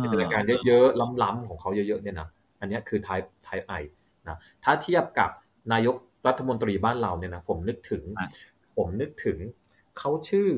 [0.02, 2.28] จินตนาการเยอะๆล้ำๆของเขาเยอะๆเนี่ยนะ
[2.60, 3.72] อันนี้คือไทป์ไทป์ไอ
[4.28, 5.30] นะถ้าเทียบกับ
[5.72, 5.96] นายก
[6.26, 8.02] รัฐมนตรีบ้านเราเนี่ยนะผมนึกถึง
[8.76, 9.38] ผมนึกถึง
[9.98, 10.48] เขาชื่อ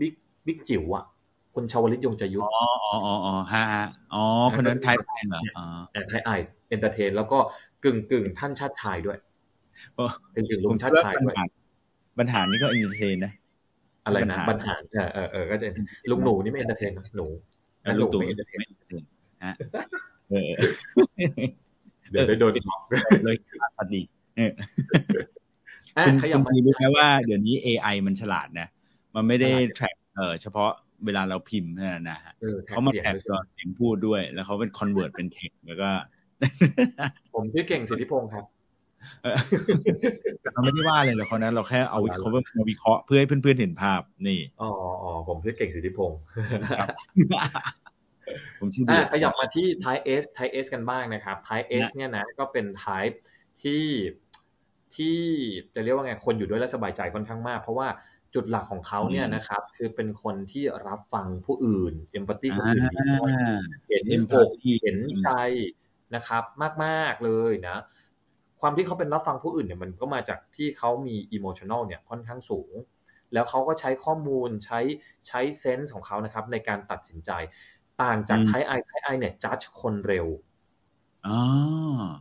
[0.00, 0.14] บิ๊ก
[0.46, 1.04] บิ๊กจิ๋วอะ
[1.54, 3.64] คุณชาวลิตยงจะยุทธอ๋ออ๋ออ๋อฮะ
[4.14, 4.24] อ๋อ
[4.56, 5.64] คนนั้นไทยไอเหรออ๋อ
[6.10, 6.30] ไทยไอ
[6.68, 7.38] entertain แล้วก็
[7.84, 9.18] กึ่งกึ่งท่านชาติชายด้วย
[10.34, 11.34] กึ่งกึ่งลุงชาติชายด้วย
[12.18, 13.32] บรรหารนี่ก็เอนเตอร์เทนนะ
[14.04, 15.66] อะไรนะบรรหารเออเออเออก็จะ
[16.10, 17.26] ลุงหนูนี่ไม่ entertain นะหนู
[17.98, 19.02] ลุงตู่ไม่ entertain
[19.44, 19.54] ฮะ
[20.30, 20.50] เออ
[22.10, 22.52] เดี๋ยวได้โดน
[23.24, 23.36] เลย
[23.76, 24.02] พอดี
[26.06, 28.68] คุณคุณรู้ไหมว่าเดี๋ยวนี้ AI มันฉลาดนะ
[29.14, 30.70] มันไม่ได้ track เออเฉพาะ
[31.04, 32.32] เวลาเราพิมพ์นะนะฮะ
[32.68, 35.90] เขามา track ตัวเสียงพูดด้วย แล้วเขาเป็น convert เป็น text แล้วก็
[37.34, 38.44] ผมชื่อเก่งสิทธิพงศ์ครับ
[40.52, 44.70] เราไม่ได้ว่าเลยหรอกเขานะเราแค่เอาเขามาวิเคราะห์เพื่อให้เพื่อนๆเห็นภาพนี่อ๋อ
[45.02, 46.20] อ๋อผมชื่อเก่งสิทธิพงศ์
[48.60, 53.16] ผมชื่อขยับมาที่ Type S Type S กันบ้างนะครับ Type S เนี่ยนะก็เป็น Type
[53.62, 53.84] ที่
[54.96, 55.18] ที่
[55.74, 57.88] จะเรียกว่าไงคนอยู่ด้วยแล้วสบายใจค่อนข้างมาก เพราะว่า
[58.34, 62.82] จุดหลักของเขาเนี่ยนะครับคือเป็นคนที่รับฟังผู้อื่น empathy คนอื่น
[64.08, 64.48] เห็นอก
[64.82, 65.30] เห็นใจ
[66.14, 66.44] นะครับ
[66.84, 67.76] มากๆเลยนะ
[68.60, 72.72] ความที่เขาเป็นรับฟังผู้อื่นเนี่ยมันก็มาจากที่เขามี emotional เนี่ยค่อนข้างสูง
[73.32, 74.80] แล้วเขาก็ใช้ข้อมูลใช้
[75.28, 77.30] ใช้ sense ของเขานะครับ ในการตัดสินใจ
[78.02, 80.26] ต่างจากไทไอไทไอเนี่ยจัดคนเร็ว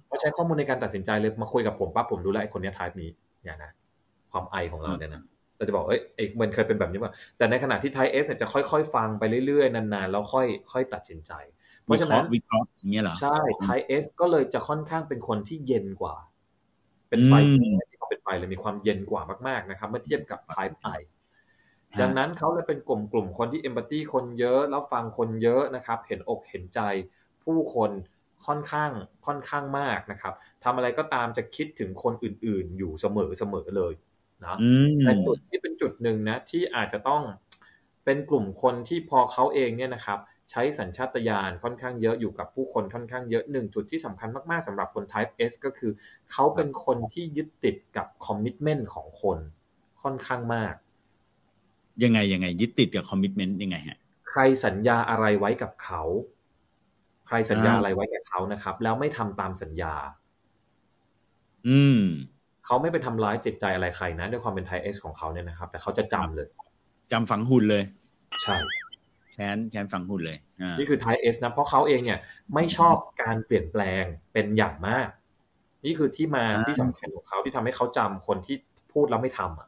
[0.08, 3.10] เขาใช้ข้อมูลในการตัดสินใจเลยมาคุยกับผมปั๊บผมรู้แล้วไอ้คนนี้ Type นี้
[3.44, 3.72] อย่างนะ
[4.32, 5.24] ความไอของเราเนี่ยนะ
[5.56, 11.32] เราจะบอกเอ้ยเอ้มันเคยเป็นแบบนี้ว่าแต่ในขณะที่ไทเอสเนี่ยจะค่อยๆ ฟังไปเรื่อยๆนานๆแล้วค่อยค่อยตัดสินใจ
[11.90, 16.16] เพราะฉะนั้นวิเคราะห์อย่างเงี้ยเหรอใช่ไทเอสก็เลยจะค่อนข้างเป็นคนที่เย็นกว่า
[17.10, 17.34] เป็นไฟ
[17.90, 20.88] ที่เขาเป็นไฟเลยมีความเย็นกว่ามากๆนะครับ เมื่อเทียบกับไทป์ไอ
[22.02, 26.80] ดังนั้นเขาเลยเป็นกลุ่มกลุ่มคนที่เอมพัตตีคนเยอะแล้วฟังคนเยอะนะครับ เห็นอกเห็นใจ
[27.44, 27.92] ผู้คน
[28.46, 28.92] ค่อนข้าง
[29.26, 33.94] ค่อนข้างมากนะครับทำอะไรก็ตามจะคิดถึงคนอื่นๆ อยู่เสมอเสมอเลย
[34.42, 34.58] นะ
[35.02, 37.24] แต่จุดที่เป็นจุดหนึ่งนะที่อาจจะต้อง
[38.06, 40.20] เป็นกลุ่มคนที่พอเขาเองเนี่ยนะครับ
[40.52, 45.92] ใช้สัญชาตญาณค่อนข้างเยอะอยู่กับผู้คนค่อนข้างเยอะหนึ่งจุดที่สำคัญมากๆสำหรับคน Type S ก็คือ
[46.32, 49.38] เขาเป็นคนที่ยึดติดกับ commitment ของคน
[50.04, 50.74] ค่อนข้างมาก
[52.04, 53.98] ยังไงยังไง ยึดติดกับ commitment ยังไงฮะ
[54.30, 56.02] ใครสัญญาอะไรไว้กับเขา
[57.28, 59.94] ใครสัญญาอะไรไว้กับเขานะครับ แล้วไม่ทำตามสัญญา
[61.68, 62.02] อืม
[62.66, 66.48] เขาไม่ไปทำร้ายจิตใจอะไรใครนะด้วยความเป็นไทเอสของเขาเนี่ยนะครับ แต่เขาจะจำเลย
[67.12, 67.84] จำฝังหุ่นเลย
[68.42, 72.20] ใช่แค้นแค้นฝังหุ่นเลยอ่านี่คือ Type S นะเพราะเขาเองเนี่ย
[72.56, 75.08] ไม่ชอบการเปลี่ยนแปลงเป็นอย่างมาก
[75.86, 78.56] นี่คือที่มาที่สำคัญของเขาที่ทำให้เขาจำคนที่
[78.94, 79.68] พูดแล้วไม่ทำอะ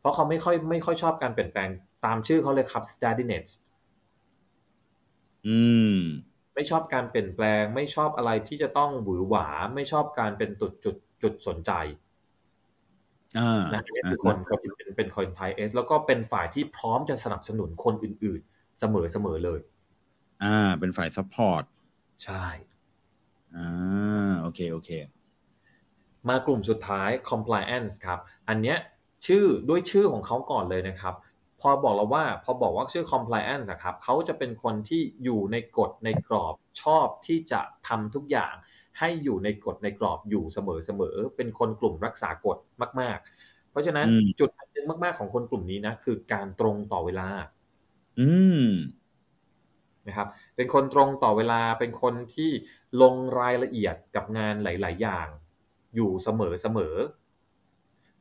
[0.00, 1.68] เพราะเขาไม่ค่อยไม่ค่อยชอบการเปลี่ยนแปลง
[2.04, 3.46] ตามชื่อเขาเลยครับ steadiness
[5.46, 5.60] อื
[5.94, 5.96] ม
[6.54, 11.72] ไม่ชอบการเปลี่ยนแปลง ไม่ชอบอะไรที่จะต้องหวือหวา ไม่ชอบการเป็นจุดจุดจุดสนใจ
[13.38, 19.60] อ่านะนี่คือคนคนเป็นเป็นคน Type S แล้วก็เป็นฝ่ายที่พร้อมจะสนับสนุนคนอื่นๆ เสมอเสมอเลย
[20.42, 21.64] อ่า เป็นฝ่าย support
[22.24, 22.44] ใช่
[23.56, 24.90] อ่า โอเค โอเค
[26.28, 28.78] มากลุ่มสุดท้าย compliance ครับ อันเนี้ย
[29.26, 31.14] ชื่อด้วยชื่อของเขาก่อนเลยนะครับ
[31.60, 38.54] พอบอกเราว่า พอบอกว่าชื่อ compliance อะครับ เขาจะเป็นคนที่อยู่ในกฎในกรอบชอบที่จะทำทุกอย่าง
[38.98, 42.58] ให้อยู่ในกฎในกรอบอยู่เสมอเสมอ เป็นคนกลุ่มรักษากฎ
[43.00, 47.28] มาก ๆ เพราะฉะนั้นอืมจุดหนึ่งมาก ๆ ของคนกลุ่มนี้นะ คือการตรงต่อเวลา
[48.20, 48.30] อื
[48.64, 48.66] ม
[50.06, 52.50] นะครับ เป็นคนตรงต่อเวลาเป็นคนที่
[53.02, 55.28] ลงรายละเอียดกับงานหลาย ๆ อย่าง
[55.94, 56.96] อยู่เสมอเสมอ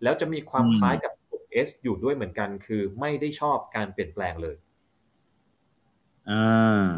[0.03, 4.55] แล้วจะมีความคล้ายกับกลุ่ม S อยู่ด้วยเหมือนกัน คือไม่ได้ชอบการเปลี่ยนแปลงเลย
[6.29, 6.89] อ่า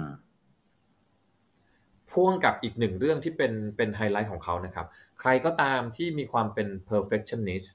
[2.11, 4.87] พ่วงกับอีกหนึ่งเรื่องที่เป็นเป็นไฮไลท์ของเขานะครับ
[5.19, 7.69] ใครก็ตามที่มีความเป็น perfectionist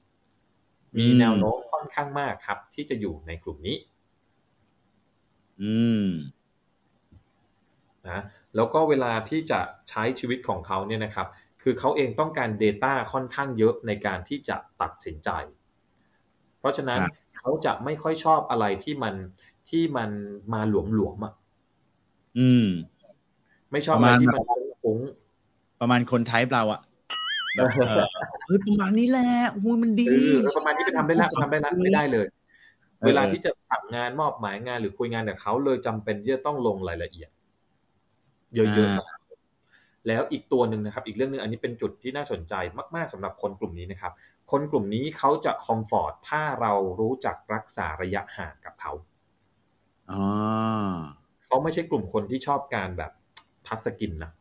[0.97, 3.77] มีแนวโน้มค่อนข้างมากครับ ที่จะอยู่ในกลุ่มนี้
[5.61, 6.07] อืม
[8.09, 8.19] นะ
[8.55, 11.27] แล้วก็เวลาที่จะใช้ชีวิตของเขาเนี่ยนะครับ
[11.61, 15.29] คือเขาเองต้องการ Data ค่อนข้างเยอะในการที่จะตัดสินใจ
[16.59, 19.15] เพราะฉะนั้นครับเขาจะไม่ค่อยชอบอะไรที่มัน
[19.69, 20.09] ที่มัน
[20.53, 21.33] มาหลวมหลวมๆอะ
[22.39, 22.67] อืม
[23.71, 24.43] ไม่ชอบประอะไรมาณที่มัน
[24.83, 24.99] ฟุ้ง
[25.81, 26.81] ประมาณคนไทป์เราอะ
[27.55, 28.03] แบบเออ
[28.45, 29.29] เฮ้ยประมาณนี้แหละ
[29.63, 32.25] หุ้ยมันๆดีเออประมาณที่ไปทำได้ละทำได้ละไม่ได้เลย
[32.99, 37.29] เออเวลาที่จะสั่งงานมอบหมายงานหรือคุยงานกับเขาเลยจำเป็นที่จะต้องลงรายละเอียด
[38.55, 39.05] เยอะๆครับ
[40.07, 42.53] แล้วอีกตัวหนึ่งนะครับ อีกเรื่องหนึ่งอันนี้เป็นจุดที่น่าสนใจ
[42.95, 44.11] มากๆสำหรับคนกลุ่มนี้นะครับ
[44.51, 48.91] คนกลุ่มนี้เขาจะคอมฟอร์ตถ้าเรารู้จักรักษาระยะห่างกับเขา
[50.11, 50.23] อ๋อ
[51.45, 53.11] เขาไม่ใช่กลุ่มคนที่ชอบการแบบ
[53.67, 54.31] ทัชสกินนะ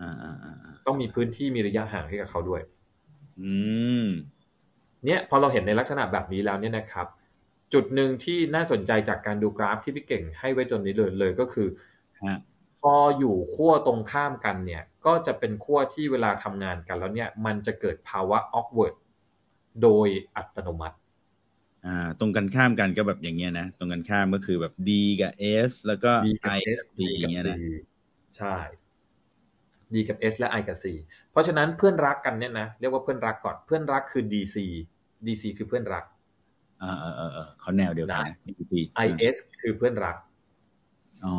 [0.00, 2.62] อ่าอ่าอ่าอ่าต้องมีพื้นที่มีระยะห่างให้กับเขาด้วย
[3.40, 3.52] อื
[4.02, 4.04] ม
[5.04, 7.06] เนี่ยพอเราเห็นในลักษณะแบบนี้แล้วเนี่ยนะครับ
[7.72, 11.68] จุดหนึ่งที่น่าสนใจจากการดูกราฟที่พี่เก่งให้ไว้จนนี้เลยเลยก็คือ
[12.24, 12.38] ฮะ
[12.80, 18.94] พออยู่ขั้วตรงข้ามกันเนี่ย ก็จะเป็นขั้วที่เวลาทำงานกันแล้วเนี่ย มันจะเกิดภาวะ awkward
[19.82, 20.96] โดยอัตโนมัติ
[21.86, 25.32] อ่าตรงกันข้ามกันก็แบบอย่างเงี้ยนะ ตรงกันข้ามก็คือแบบ D กับ
[25.70, 27.58] S แล้วก็ D กับ I S C อย่างเงี้ยนะ
[28.36, 28.54] ใช่
[29.94, 30.84] D กับ S และ I กับ C
[31.30, 34.56] เพราะฉะนั้นเพื่อนรักกันเนี่ยนะเรียกว่าเพื่อนรักก่อนเพื่อนรักคือ DC
[35.26, 36.04] DC คือเพื่อนรัก
[36.82, 38.36] อ่าเออเออเออเขาแนวเดียวกันนะ
[38.72, 38.74] D
[39.06, 40.16] IS คือเพื่อนรัก
[41.24, 41.34] อ๋อ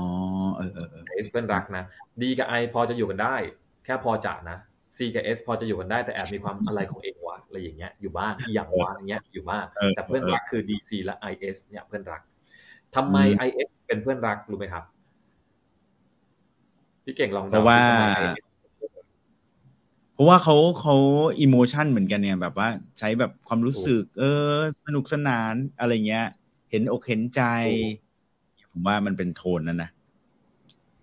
[0.56, 1.84] เออเออเออ S เพื่อนรักนะ
[2.22, 3.36] D กับ I พอจะอยู่กันได้
[3.86, 4.58] แค่พอจะนะ
[4.98, 12.22] C กับ S พอจะอยู่กันได้แต่แอบมีความอะไรของเองวะอะไรอย่างเงี้ยอยู่บ้างอีอย่างวะอย่างเงี้ยอยู่บ้างเออแต่เพื่อนรักคือ DC และ IS เนี่ยเพื่อนรัก
[12.96, 14.84] ทำไมอืม IS เป็นเพื่อนรักรู้ไหมครับ
[17.10, 18.46] พี่เก่งลองเพเดาราะว่าสิทำไม IS
[20.14, 20.96] เพราะว่าเขาเขา
[21.40, 22.70] อิโมชันเหมือนกันเนี่ย แบบว่า
[23.00, 24.54] ใช้แบบความรู้สึก เออ
[24.86, 26.28] สนุกสนานอะไรเงี้ย
[26.72, 27.42] เห็นอกเห็นใจ
[28.72, 29.90] ผมว่ามันเป็นโทนนั้นนะ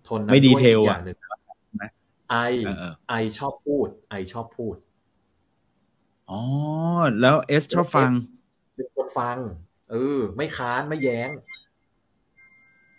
[0.07, 1.17] ทนนั้นไม่ดีด้วยเทลอีกออะย่างหนึ่ง
[1.83, 1.89] นะ
[2.29, 4.75] ไอเออเออไอชอบพูด ไอชอบพูด
[6.29, 6.41] อ๋อ
[7.21, 8.11] แล้ว S ชอบฟัง
[8.75, 9.37] เป็นคนฟัง
[9.91, 11.29] เออ ไม่ค้านไม่แย้ง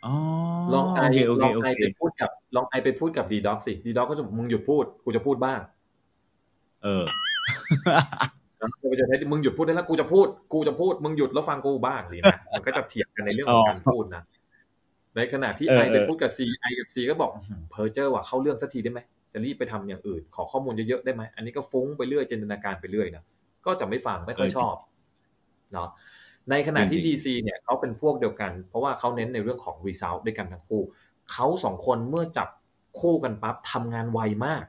[0.07, 0.15] อ๋อ
[0.73, 5.61] ลองไอโอเคโอลเคองโอไอเคไปพูดกับ ลองไอไปพูดกับดีด็อกสิดีด็อกก็จะมึงหยุดพูดกูจะพูดบ้าง
[6.85, 7.05] เออ
[8.59, 14.23] แล้วกูจะให้มึงหยุดพูดได้แล้วกูจะพูด กูจะพูด มึงหยุดแล้วฟังกูบ้างนี่นะมันก็จะเถียงกันในเรื่องของการพูดนะ
[15.17, 19.01] ในขณะที่เอไออไปเออพูดกับซีไอกับซีก็บอกอื้อหือเพอร์เจอร์ว่ะเข้าเรื่องสักทีได้ไหม
[19.33, 23.25] จะรีบไปทำอย่างอื่น ขอข้อมูลเยอะๆได้ไหมอันนี้ก็ฟุ้งไปเรื่อยจินตนาการไปเรื่อยนะ
[23.67, 24.75] ก็จะไม่ฟังไม่ค่อยชอบ
[25.73, 25.89] เนาะ
[26.51, 30.83] ในขณะที่ DC เนี่ยเขาเป็นพวกเดียวกัน เพราะว่าเขาเน้นในเรื่องของ result ด้วยกันทั้งคู่
[31.33, 32.49] เขาสองคนเมื่อจับ
[33.01, 34.65] คู่กันปั๊บทำงานไวมาก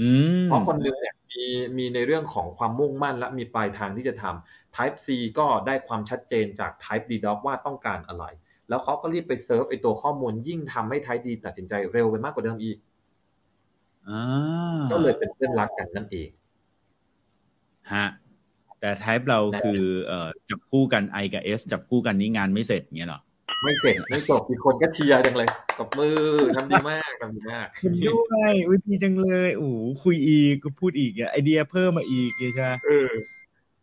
[0.00, 0.08] อื
[0.42, 1.44] มเพราะคนหนึงเนี่ยมี
[1.76, 8.24] มีในเรื่องของความมุ่งมั่น และมีปลายทางที่จะทำ Type C ก็ได้ความชัดเจนจาก Type D Dog ว่าต้องการอะไร
[8.68, 12.76] แล้วเขาก็รีบไปเซิร์ฟไอตัวข้อมูลยิ่งทำให้ Type D ตัดสินใจเร็วไปมากกว่าเดิมอีก
[14.08, 16.28] อ่าก็เลยเป็นเพื่อนรักกันนั่นเอง
[17.92, 18.06] ฮะ
[18.80, 23.20] แต่ type เราคือเอ่อจับคู่กัน I กับ S จับคู่กันนี้งานไม่เสร็จเงี้ยเหรอ
[23.62, 25.48] ไม่เสร็จไม่จบอีกคนก็เชียร์จังเลย
[25.78, 26.18] ตบมือ
[26.56, 33.10] ทำดีมากทำดีมากคุณด้วยวิธีจังเลยโอ้โหคุยอีกก็พูดอีกอะไอเดียเพิ่มมาอีกเนี่ยใช่ไหมเออ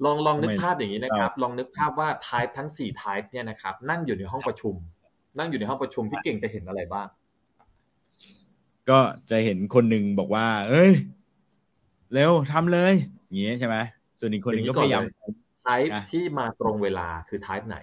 [0.06, 4.76] ลองลองนึกภาพอย่างนี้นะครับ ลองนึกภาพว่า type ทั้ง4 type เนี่ยนะครับ นั่งอยู่ในห้องประชุม
[5.38, 7.08] นั่งอยู่ในห้องประชุมพี่เก่งจะเห็นอะไรบ้าง
[8.90, 10.92] ก็จะเห็นคนหนึ่งบอกว่า เอ้ย
[12.14, 12.94] เร็วทำเลย
[13.26, 13.78] อย่างนี้ใช่ไหม
[14.20, 15.04] ส่วนอีกคนหนึ่งก็พยายาม
[15.68, 17.78] type ที่มาตรงเวลาคือ type ไหน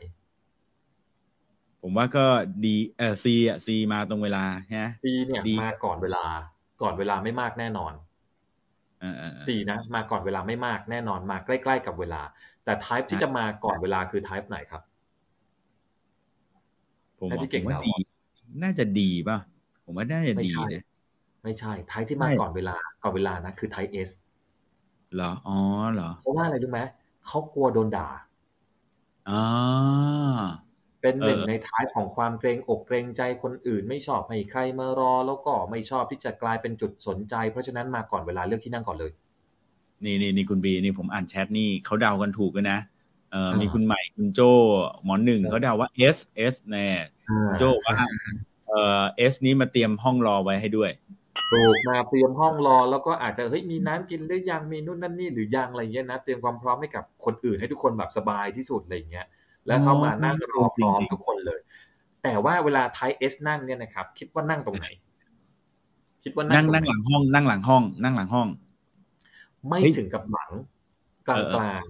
[1.88, 2.26] ผมว่าก็
[2.64, 4.44] ดีเออซีอะซีมาตรงเวลา
[4.74, 6.24] ฮะ C เนี่ยมาก่อนเวลา
[6.82, 7.92] ก่อนเวลาไม่มากแน่นอน
[9.46, 12.22] สี่นะ มาก่อนเวลาไม่มากแน่นอนมาใกล้ๆกับเวลา
[12.64, 14.82] แต่ type ที่จะมาก่อนเวลาคือ type ไหนครับ
[17.18, 17.92] ผมว่าผมว่าดี
[18.62, 19.38] น่าจะดีป่ะ
[19.84, 20.82] ผมว่าน่าจะดีเลย
[21.44, 24.10] ไม่ใช่ type ที่มาก่อนเวลา ก่อนเวลานะคือ type S
[25.14, 25.58] เหรอ อ๋อ
[25.92, 26.80] เหรอ เพราะว่าอะไรรู้ไหม
[27.26, 28.08] เขากลัวโดนด่า
[29.30, 29.44] อ๋อ
[31.06, 39.12] เป็นหนึ่งในท้ายของความเกรงอกเกรงใจคนอื่น ไม่ชอบให้ใครมารอ แล้วก็ไม่ชอบที่จะกลายเป็นจุดสนใจ เพราะฉะนั้นมาก่อนเวลาเลือกที่นั่งก่อนเลย
[40.04, 42.78] นี่นี่นี่คุณบีนี่ผมอ่านแชทนี่เขาเดากันถูกกันนะ
[43.30, 44.40] เออมีคุณใหม่คุณโจ
[45.04, 46.18] หมอนหนึ่งเขาเดาว่า S
[46.52, 46.86] S แน่
[47.58, 47.94] โจว่า
[48.68, 50.90] เอ่อ S นี้มาเตรียมห้องรอไว้ให้ด้วย
[51.52, 59.26] ถูกมาเตรียมห้องรอแล้วก็อาจจะเฮ้ยมีน้ำกินหรือยังมีนู่นนั่นนี่หรือยังอะไรเงี้ยนะเตรียมความพร้อมให้กับคนอื่นให้ทุกคนแบบสบายที่สุดอะไรเงี้ย
[59.66, 61.60] แล้วเขามานั่งรอพร้อมทุกคนเลย
[62.22, 64.86] แต่ว่าเวลาไทเอสนั่งเนี่ยนะครับ คิดว่านั่งตรงไหน
[66.24, 68.48] คิดว่านั่งนั่งหลังห้อง นั่งหลังห้อง นั่งหลังห้อง
[69.68, 70.50] ไม่ถึงกับหลัง
[71.28, 71.82] กลางกลาง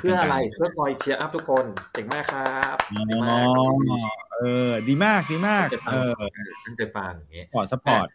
[0.00, 2.76] เพื่ออะไรเพื่อคอย cheer up ทุกคนเก่งมากครับ
[3.10, 6.12] ดีมากเออ ดีมากดีมาก เออ
[6.64, 8.08] ตั้งใจฟังอย่างเงี้ย support support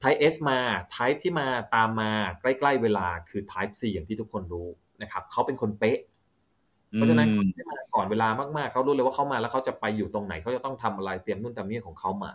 [0.00, 0.58] type S มา
[0.90, 4.68] type ที่มาตามมาใกล้ ๆ เวลาคือ type C อย่างที่ทุกคนรู้
[5.02, 5.98] นะครับเขาเป็นคนเป๊ะ
[6.96, 12.30] เพราะฉะนั้นที่มาก่อนเวลามากๆเขารู้เลยว่าเขามาแล้วเขาจะไปอยู่ตรงไหนเขาจะต้องทำอะไรเตรียมนู่นเตรียมนี่ของเขามา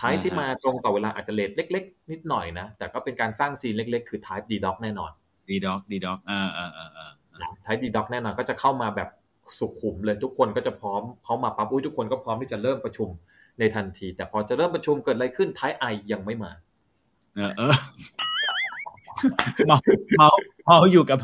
[0.00, 5.10] type ที่มาตรงต่อเวลาอาจจะ late เล็ก ๆ นิดหน่อยนะ แต่ก็เป็นการสร้าง scene เล็ก ๆ คือ type D dog แน่นอน
[5.48, 7.10] D doc D doc อ่าอ่าอ่าอ่า
[7.64, 9.08] type D doc แน่นอนก็จะเข้ามาแบบ
[9.58, 13.08] สุขุมเลยทุกคนก็จะพร้อมเขามาปั๊บอุ้ยทุกคนก็พร้อมที่จะเริ่มประชุม
[13.58, 16.52] ในทันที แต่พอจะเริ่มประชุมเกิดอะไรขึ้นท้ายไอยังไม่มา
[17.56, 17.74] เออ
[19.56, 19.78] เออเมา
[20.18, 20.28] เมา
[20.66, 21.18] เมาอยู่กับ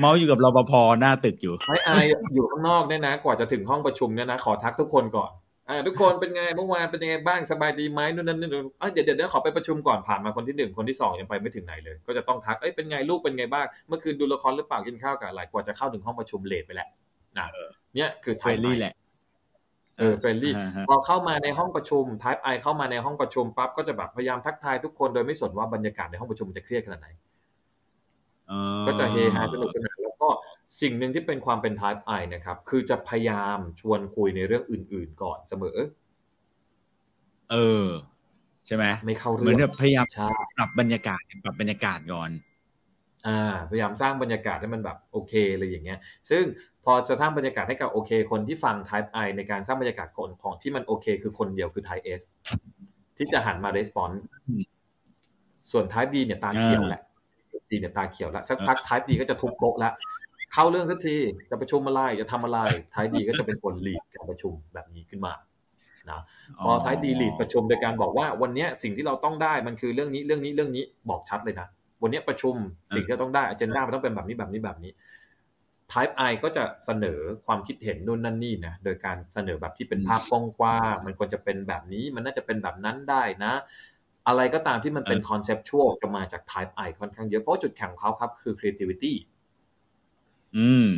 [0.00, 1.90] เมาอยู่กับรปภหน้าตึกอยู่ไอ้ไอ
[2.34, 5.32] อยู่ข้างนอกเนี่ยนะ กว่าจะถึงห้องประชุมเนี่ยนะ ขอทักทุกคนก่อน
[5.68, 8.48] อ่าทุกคนเป็นไงเมื่อวานเป็นยังไงบ้างสบายดีไหมนู่นนั่นนี่
[8.80, 16.88] อะเดี๋ยวเดี๋ยวขอไปประชุมก่อนผ่านมาคนที่หนึ่งคนที่สองยังไปไม่ถึงไหนเลย ก็จะต้องทักเอ้ยเป็นไงลูกเป็นไงบ้างเมื่อคืนดูละครหรือเปล่ากินข้าวกับอะไรกว่าจะเข้าถึงห้องประชุม late ไปแล้ว
[17.38, 17.48] นะ
[17.96, 18.94] เนี่ยคือ friendly แหละ
[19.98, 20.54] เออ friendly
[20.88, 27.08] พอเข้ามาในห้องประชุม Type I เข้ามาในห้องประชุมปั๊บก็จะแบบพยายามทักทายทุกคนโดยไม่สนว่าบรรยากาศในห้องประชุมจะเครียดขนาดไหน
[28.86, 30.28] ก็จะเฮฮาสนุกสนานแล้วก็
[30.80, 35.78] สิ่งหนึ่งที่เป็นความเป็น Type I นะครับ คือจะพยายามชวนคุยในเรื่องอื่น ๆ ก่อนเสมอ
[37.50, 37.86] เออ
[38.66, 40.06] ใช่ไหมไม่เข้าเรื่องเหมือนแบบพยายาม
[40.56, 42.30] ปรับบรรยากาศปรับบรรยากาศก่อน
[43.26, 45.98] อ่าพยายามสร้างบรรยากาศให้มันแบบโอเคเลยอย่างเงี้ย
[46.30, 46.42] ซึ่ง
[46.84, 52.22] พอจะสร้างบรรยากาศให้กับโอเค คนที่ฟัง Type I ในการสร้างบรรยากาศคนของที่มันโอเค คือคนเดียวคือ Type S
[53.16, 54.18] ที่จะหันมา response
[55.70, 57.02] ส่วน Type B เนี่ยตาเขียวแหละ
[57.72, 59.92] C เนี่ยตาเขียวแล้วสักพัก Type D ก็จะทุบโต๊ะแล้ว
[60.52, 61.16] เข้าเรื่องสักที
[61.50, 62.58] จะประชุมอะไรจะทำอะไร
[62.94, 65.34] Type D ก็จะเป็นคนลีดการประชุมแบบนี้ขึ้นมา
[66.10, 66.20] นะ
[66.64, 71.68] พอ Type D ลีดประชุมโดยการบอกว่า วันนี้สิ่งที่เราต้องได้มันคือเรื่องนี้เรื่องนี้เรื่องนี้บอกชัดเลยนะ
[72.02, 72.54] วันนี้ประชุม
[72.94, 74.92] สิ่งที่ต้องได้อเจนดามันต้องเป็นแบบนี้แบบนี้แบบนี้
[75.92, 80.32] Type I ก็จะเสนอความคิดเห็นนู่นนั่นนี่นะโดยการเสนอแบบที่เป็นภาพก
[80.62, 83.52] ว้างๆมันควรจะเป็นแบบนี้ มันน่าจะเป็นแบบนั้นได้นะ
[84.26, 89.12] อะไรก็ตามที่มันเป็นคอนเซปชวลจะมาจาก Type I ค่อนข้างเยอะเพราะจุดแข็งของเขาครับคือ creativity
[90.56, 90.90] อืม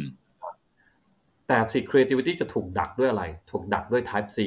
[1.48, 4.38] แต่สิ creativity จะถูกดักด้วยอะไร ถูกดักด้วย Type C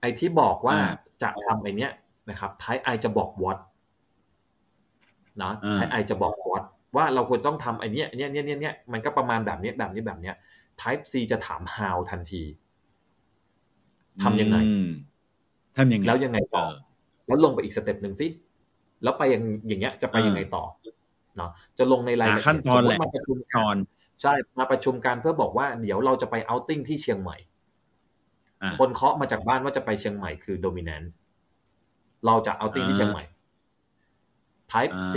[0.00, 0.76] ไอที่บอกว่า
[1.22, 1.92] จะทำไอเนี้ย
[2.30, 3.58] นะครับ Type I จะบอก what
[5.42, 6.64] นะ Type I จะบอก what
[6.96, 10.34] ว่าเราควรต้องทำไอ้นี้เนี้ยเนี้ยเนี้ยเนี้ยมันก็ประมาณแบบนี้แบบนี้แบบเนี้ย
[10.80, 12.42] type C จะถาม how ทันที
[14.22, 14.56] ทำยังไง
[15.76, 16.64] ทำยังไงแล้วยังไงต่อ
[17.30, 18.26] แล้วลงไปอีกสเต็ปหนึ่งสิ
[19.02, 20.64] แล้วไปอย่างอย่างเงี้ยจะไปยังไงต่อ
[21.36, 23.76] เนาะจะลงในรายละเอียดขั้นตอนแหละมาประชุมกัน
[24.22, 27.36] ใช่มาประชุมกันเพื่อบอกว่าเดี๋ยวเราจะไปเอาติ้งที่เชียงใหม่
[28.78, 31.08] คนเคาะมาจากบ้านว่าจะไปเชียงใหม่คือ dominant
[32.26, 33.24] เราจะเอาติ้งที่เชียงใหม่
[34.72, 35.14] type C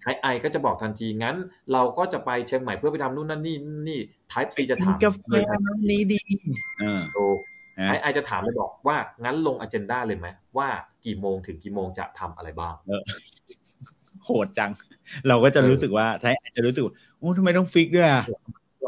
[0.00, 1.36] ไทไอก็จะบอกทันทีงั้น
[1.72, 3.56] เราก็จะไปเชียงใหม่เพื่อไปทำนู่นนั่นนี่
[3.88, 5.26] นี่ไทป์ซีจะถามกาแฟ
[5.90, 6.20] นี้ดี
[7.14, 7.24] โอ้
[7.84, 10.26] ไทไอจะถามเลยบอกว่างั้นลงอเจนดาเลยไหม
[10.58, 10.68] ว่า
[11.04, 12.74] กี่โมงถึงกี่โมงจะทำอะไรบ้าง
[14.24, 14.70] โหดจัง
[15.28, 16.84] เราก็จะรู้สึกว่าไทไอจะรู้สึก
[17.18, 18.08] โอ้ทำไมต้องฟิกด้วย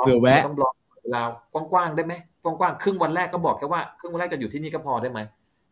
[0.01, 0.71] เผื่อแวะต้องรอ
[1.03, 1.23] เวลา
[1.53, 5.21] กว้างๆได้ไหมกว้างๆครึ่งวันแรกก็บอกแค่ว่าครึ่งวันแรกจะอยู่ที่นี่ก็พอได้ไหม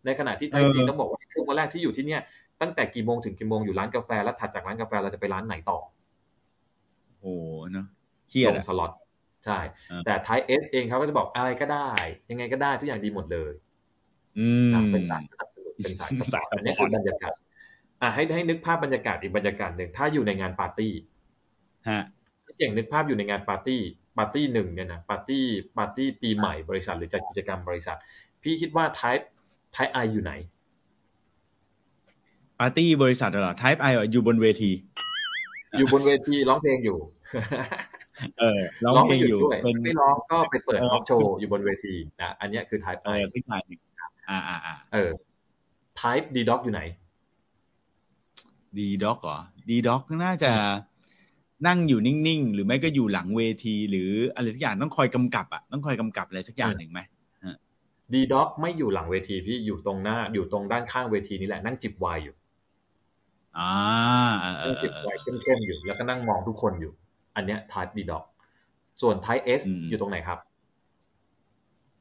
[0.04, 2.20] ในขณะที่ไทยซีต้องบอกว่าครึ่งวันแรกที่อยู่ที่เนี่ย
[2.60, 5.78] ตั้งแต่กี่โมงถึงกี่โมงอยู่ร้านกาแฟแล้วถัดจากร้านกาแฟเราจะไปร้านไหนต่อ
[7.20, 7.34] โอ้
[7.72, 7.86] เนาะ
[8.28, 8.90] เครียดลงสล็อต
[9.44, 9.58] ใช่
[10.04, 11.90] แต่ Type S เองเขาก็จะบอกอะไรก็ได้
[12.30, 13.52] ยังไงก็ได้ทุกอย่างดีหมดเลย
[14.38, 17.32] อืมเป็นสายสนับสนุนเป็นสาย support อันนี้คือบรรยากาศ
[18.02, 20.92] อะให้ให้นึกภาพบรรยากาศอีกบรรยากาศหนึ่งถ้าอยู่ในงานปาร์ตี้
[21.88, 22.02] ฮะ
[22.58, 23.80] เก่งนึกภาพอยู่ในงานปาร์ตี้
[24.18, 25.44] ปาร์ตี้หนึ่งเนี่ยนะปาร์ตี้
[25.78, 27.96] ปาร์ตี้ปีใหม่บริษัทหรือจัดกิจกรรมบริษัท
[28.42, 29.24] พี่คิดว่า Type
[29.74, 30.32] Type I อยู่ไหน
[32.60, 34.70] ปาร์ตี้บริษัทเหรอ Type I อยู่บนเวที
[35.78, 36.98] อยู่บนเวทีร้องเพลงอยู่
[38.40, 43.80] เออร้องเพลงอยู่ด้วยเป็นไม่ร้องก็ไปเปิด talk show อยู่บนเวทีนะอันเนี้ยคือ Type เอ I อสักอย่างหนึ่ง
[44.30, 45.10] อ่าอ่าอ่าเออ
[46.00, 46.82] Type D dog อยู่ไหน
[48.78, 50.52] D dog เหรอ D dog น่าจะ
[51.66, 57.00] นั่งอยู่นิ่งๆ หรือไม่ก็อยู่หลังเวที หรืออะไรสักอย่างต้องคอยกำกับอะต้องคอยกำกับอะไรสักอย่างหนึ่งไหม
[58.12, 62.34] D dog ไม่อยู่หลังเวทีพี่อยู่ตรงหน้าอยู่ตรงด้านข้างเวทีนี่แหละนั่งจิบไวน์อยู่
[63.58, 63.72] อ่า
[64.40, 66.92] เออเอนั่งอจิบเออไวน์เข้มๆอยู่ แล้วก็นั่งมองทุกคนอยู่
[67.38, 68.24] อันเนี้ย Type D dog
[69.00, 70.38] ส่วน Type S อืมอยู่ตรงไหนครับ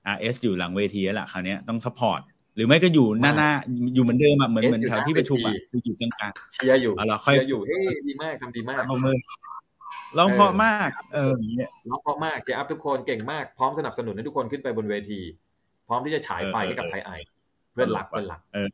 [0.05, 2.21] อ่า S อยู่หลังเวทีแล้วล่ะคราวเนี้ยต้อง support
[2.55, 3.51] หรือไม่ก็อยู่หน้าหน้า
[3.95, 9.17] อยู่เหมือนเดิมอะเหมือน S เหมือนอยู่แถวหน้าที่ประชุมอะเวทีคืออยู่กลางเชียร์อยู่เอาล่ะคอยเชียร์อยู่เฮ้ยดีมากทำดีมากๆเอามือ
[10.17, 15.19] ร้องเพราะมาก เอออย่างเงี้ยร้องเพราะมากเจอัพทุกคนเก่งมากพร้อมสนับสนุนให้ทุกคนขึ้นไปบนเวที
[15.87, 17.11] พร้อมที่จะฉายไฟให้กับ type I
[17.71, 18.69] เพื่อนหลักเพื่อนหลักเออ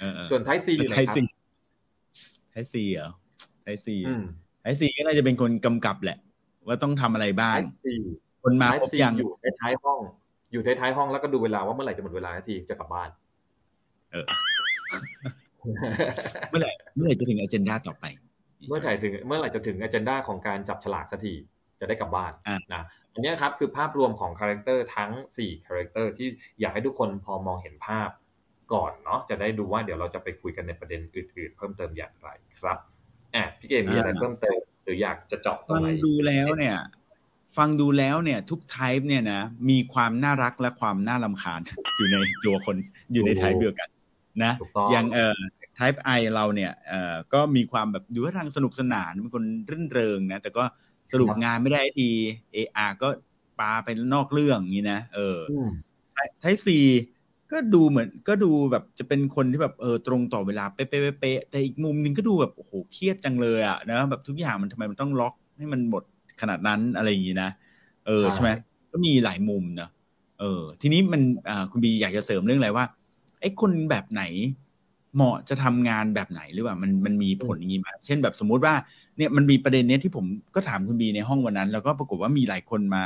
[0.00, 1.22] เออส่วนไทยซีอยู่ไหนไทยครับซี
[2.52, 3.10] ไทยซีเหรอ
[3.62, 4.24] ไทยซีอืม
[4.62, 6.18] ไทยซีก็น่าจะเป็นคนกำกับแหละ
[6.66, 7.94] ว่าต้องทำอะไรบ้าไทงยซี
[8.42, 10.00] คนมาไทครบซียังอยู่ในท้ายห้อง
[10.52, 13.10] อยู่ท้ายๆห้องแล้วก็ดูเวลาว่าเมื่อไหร่จะหมดเวลานาทีจะกลับบ้าน
[14.12, 14.26] เออ
[16.50, 18.04] เมื่อไหร่เมื่อไหร่จะถึงอเจนดาต่อไป
[18.68, 21.34] เมื่อไหร่ถึง เมื่อไหร่จะถึงอเจนดาของการจับฉลากสักที
[21.80, 26.28] จะได้กลับบ้านอะนะอันเนี้ยครับคือภาพรวมของ character ทั้ง4 character ที่
[26.60, 28.08] อยากให้ทุกคนพอมองเห็นภาพ
[28.72, 32.28] ก่อนเนาะจะได้ดูว่าเดี๋ยวเราจะไปคุยกันในประเด็นอื่น ๆ เพิ่มเติมอย่างไร
[32.60, 36.76] ครับแอบพี่เกมมีอะไรอ่าเพิ่มเติมหรืออยากจะเจาะตรงฝั่งไหนดูแล้วเนี่ย
[37.56, 39.40] ฟังดูแล้วเนี่ย ทุก type เนี่ยนะ
[39.70, 41.60] มีความน่ารักและความน่ารำคาญ
[41.96, 42.14] อยู่ใน
[42.44, 42.76] ตัวคน
[43.12, 43.88] อยู่ใน type เดียวกัน
[44.44, 45.38] นะถูกต้องอย่างเอ่อ
[45.78, 50.64] type I เราเนี่ยเอ่อก็มีความแบบดูท่าทางสนุกสนานเป็นคนรื่นเริงนะแต่ก็
[51.12, 52.08] สรุปงานไม่ได้ที
[52.52, 53.08] เออาก็
[53.60, 55.70] ปาไปนอกเรื่องอย่างนี้นะเอออืม
[56.40, 56.68] ไทป์ C
[57.52, 66.02] ก็ดูเหมือนก็ดูแบบจะเป็นคนที่แบบเออตรงต่อเวลาเป๊ะๆเป๊ะๆแต่อีกมุมหนึงก็ดูแบบโอ้โหเครียดจังเลยอะนะแบบทุกอย่างมันทำไมมันต้องล็อกให้มันหมด
[66.40, 67.50] ขนาดนั้นอะไรอย่างนี้นะ
[68.06, 68.50] เออใช่ใช่ไหม
[68.92, 69.88] ก็มีหลายมุมนะ
[70.40, 72.84] เออ ทีนี้มันอ่าคุณบีอยากจะเสริมเรื่องอะไรว่า
[73.40, 74.22] ไอ้คนแบบไหน
[75.14, 78.74] เหมาะจะทำงานแบบไหนหรือว่ามันมันมีผลอย่างนี้ไหมเช่นแบบสมมุติว่า
[79.16, 83.02] เนี่ยมันมีประเด็นเนี้ยที่ผมก็ถามคุณบีในห้องวันนั้น แล้วก็ปรากฏว่ามีหลายคนมา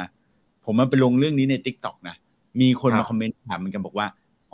[0.65, 2.17] ผมมาไปลงเรื่องนี้ใน t ิ k t o k นะ
[2.61, 4.07] มีคนครัมาบคอมเมนต์ถามเหมือนกันบอกว่า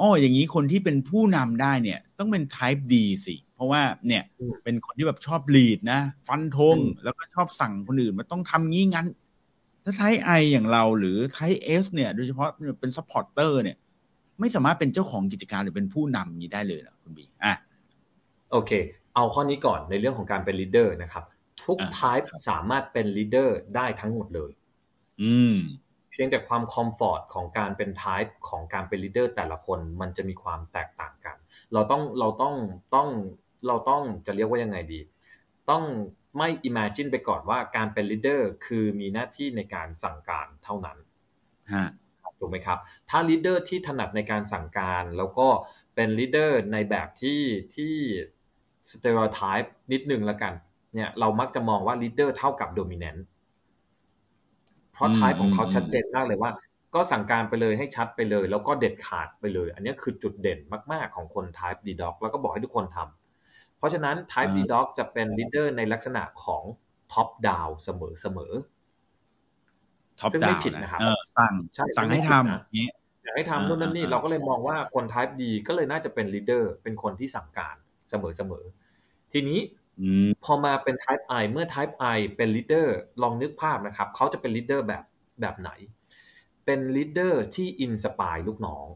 [0.03, 2.95] อ๋ออย่างนี้คนที่เป็นผู้นำได้เนี่ย ต้องเป็น type D
[3.27, 9.07] สิ เพราะว่าเนี่ยอืมเป็นคนที่แบบชอบ lead นะ ฟันธงอืมแล้วก็ชอบสั่งคนอื่นมาต้องทำงี้งั้น
[9.85, 12.49] ถ้า type I อย่างเราหรือ type S เนี่ย โดยเฉพาะ
[12.81, 13.77] เป็น supporter เนี่ย
[14.41, 17.55] ไม่สามารถเป็นเจ้าของกิจการหรือเป็นผู้นำอย่างนี้ได้เลยนะคุณบีอะ
[18.51, 18.71] โอเค
[19.15, 21.25] เอาข้อนี้ก่อนในเรื่องของการเป็น leader นะครับ
[21.65, 24.51] ทุกอ่า type ครับสามารถเป็น leader ได้ทั้งหมดเลย
[25.23, 25.57] อืม
[26.13, 31.37] เพียงแต่ความ comfort ของการเป็น type ของการเป็น leader แต่ละคนมันจะมีความแตกต่างกัน
[31.73, 32.55] เราต้องเราต้อง
[32.95, 33.09] ต้อง
[33.67, 35.01] เราต้องจะเรียกว่ายังไงดี
[35.71, 35.85] ต้อง
[36.39, 40.99] ไม่ imagine ไปก่อนว่าการเป็น leader คือมีหน้าที่ในการสั่งการเท่านั้น
[41.75, 41.89] ฮะ
[42.39, 42.79] ถูกไหมครับ
[43.11, 45.49] ถ้า leader ที่ถนัดในการสั่งการแล้วก็
[45.95, 47.41] เป็น leader ในแบบที่
[47.75, 47.95] ที่
[48.91, 50.53] stereotype นิดนึงละกัน
[50.95, 53.32] เนี่ยเรามักจะมองว่า leader เท่ากับ dominant เพ
[55.03, 56.51] ราะอืม type ของเขาอืมชัดเจนมากเลยว่า
[56.95, 60.59] ก็สั่งการไปเลยให้ชัดไปเลย แล้วก็เด็ดขาดไปเลย อันนี้คือจุดเด่น
[60.93, 66.63] มาก ๆของคน type D dog แล้วก็บอกให้ทุกคนทำเพราะฉะนั้น type D dog จะเป็น leader ในลักษณะของ
[67.13, 68.53] top down เสมอเสมอ
[70.21, 72.89] top down ซึ่งไม่ผิดนะนะครับเออสั่งใช่สั่งให้ทำไม่ผิดนะอย่างนี้
[73.23, 77.77] อยากให้ทำนู่นนั่นนี่อ่าเราก็เลยมองว่าคน type D ก็เลยน่าจะเป็น leader เป็นคนที่สั่งการ
[78.11, 78.65] เสมอเสมอ
[79.33, 79.82] ทีนี้อืม
[80.45, 82.87] พอมาเป็น type I เมื่อ type I เป็น leader
[83.23, 85.05] ลองนึกภาพนะครับ เขาจะเป็น leader แบบ
[85.41, 85.71] แบบไหน
[86.67, 88.87] เป็น leader ที่ inspire ลูกน้อง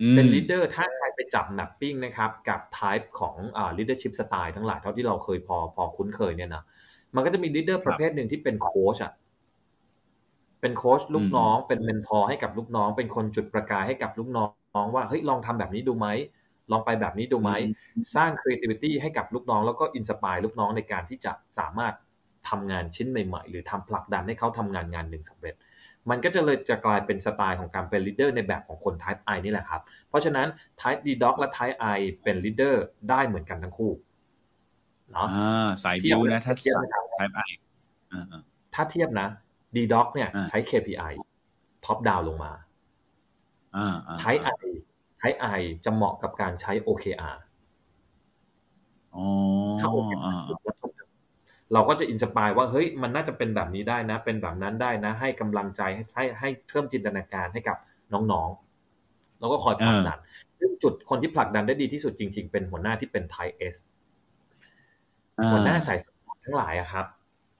[0.00, 6.62] อืมเป็น leader ถ้าใครไปจับ mapping นะครับ กับ type ของอ่า leadership style ทั้งหลายเท่าที่เราเคยพอพอคุ้นเคยเนี่ยนะ
[7.14, 9.12] มันก็จะมี leader ประเภทหนึ่งที่เป็นโค้ชอะ
[10.60, 14.44] เป็นโค้ชลูกน้อง เป็น mentor ให้กับลูกน้อง เป็นคนจุดประกายให้กับลูกน้อ
[14.84, 16.06] งว่าเฮ้ยลองทำแบบนี้ดูไหม
[16.72, 17.50] ลองไปแบบนี้ดูไหม
[18.14, 21.94] สร้าง creativity ให้กับลูกน้อง แล้วก็ inspire ลูกน้องในการที่จะสามารถ
[22.48, 25.54] ทำงานชิ้นใหม่ๆ หรือทำผลักดันให้เขาทำงานงานหนึ่งสำเร็จ
[26.10, 30.46] มันก็จะเลยจะกลายเป็นสไตล์ของการเป็น leader ในแบบของคน type I นี่แหละครับ เพราะฉะนั้น
[30.80, 32.74] type D dog และ type I เป็น leader
[33.10, 33.92] ได้เหมือนกันทั้งคู่
[35.12, 37.50] เนาะอ่าสายที่บิวเอานะถ้าเทียบสั่งนะครับ type I
[38.12, 38.20] อ่
[38.74, 39.28] ถ้าเทียบนะ
[39.76, 41.12] D dog เนี่ยใช้ KPI
[41.84, 42.52] top down ลงมา
[44.20, 44.24] ไท
[45.26, 45.46] ไอไทไอ
[45.84, 47.36] จะเหมาะกับการใช้ OKR
[49.80, 50.40] ถ้า OKR
[51.72, 55.82] เราก็จะ inspire ว่าเฮ้ยมันน่าจะเป็นแบบนี้ได้นะ เป็นแบบนั้นได้นะ ให้กำลังใจ
[56.16, 57.76] ให้ให้เพิ่มจินตนาการให้กับ
[58.12, 60.18] น้องๆ แล้วก็คอยผลักดัน
[60.58, 63.76] ซึ่งจุดคนที่ผลักดันได้ดีที่สุดจริง ๆ เป็นหัวหน้าที่เป็น type S
[65.52, 67.06] หัวหน้าสาย support ทั้งหลายอะครับ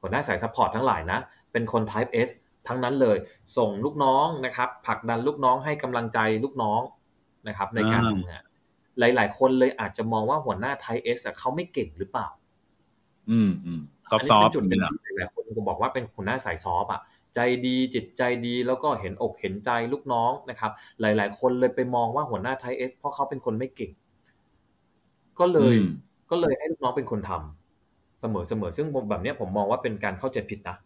[0.01, 1.19] หัวหน้าสาย support ทั้งหลายนะ
[1.53, 2.29] เป็นคน Type S
[2.69, 3.17] ทั้งนั้นเลย
[3.57, 6.81] ส่งลูกน้องนะครับผลักดันลูกน้องให้กำลังใจลูกน้อง
[7.49, 8.43] นะครับในการทำงาน
[8.99, 12.29] หลาย ๆ คนเลยอาจจะมองว่าหัวหน้า Type S เขาไม่เก่งหรือเปล่า
[13.31, 14.81] อืมอืม soft จุดหนึ่ง
[15.17, 17.01] หลายคนก็บอกว่าเป็นหัวหน้าสาย soft อะ
[17.35, 23.91] ใจดีจิตใจดีแล้วก็เห็นอกเห็นใจลูกน้องนะครับ หลาย ๆ คนเลยไปมองว่าหัวหน้า type S เพราะเขาเป็นคนไม่เก่ง
[25.39, 25.75] ก็เลย
[26.31, 30.77] ก็เลยให้ลูกน้องเป็นคนทำเสมอเสมอซึ่งแบบนี้ผมมองว่าเป็นการเข้าใจผิดนะ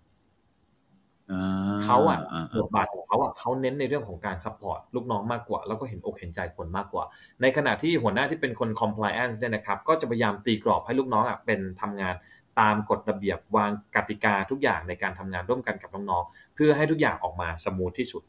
[1.85, 2.20] เขาอะ
[2.59, 7.05] บทบาทของเขาอะเขาเน้นในเรื่องของการ support ลูกน้องมากกว่า แล้วก็เห็นอกเห็นใจคนมากกว่า
[7.43, 12.14] ในขณะที่หัวหน้าที่เป็นคน compliance เนี่ยนะครับ ก็จะพยายามตีกรอบให้ลูกน้องอะเป็นทำงาน
[12.61, 18.22] ตามกฎระเบียบวางกติกาทุกอย่างในการทำงานร่วมกันกับน้องๆเพื่อให้ทุกอย่างออกมา smooth ที่สุด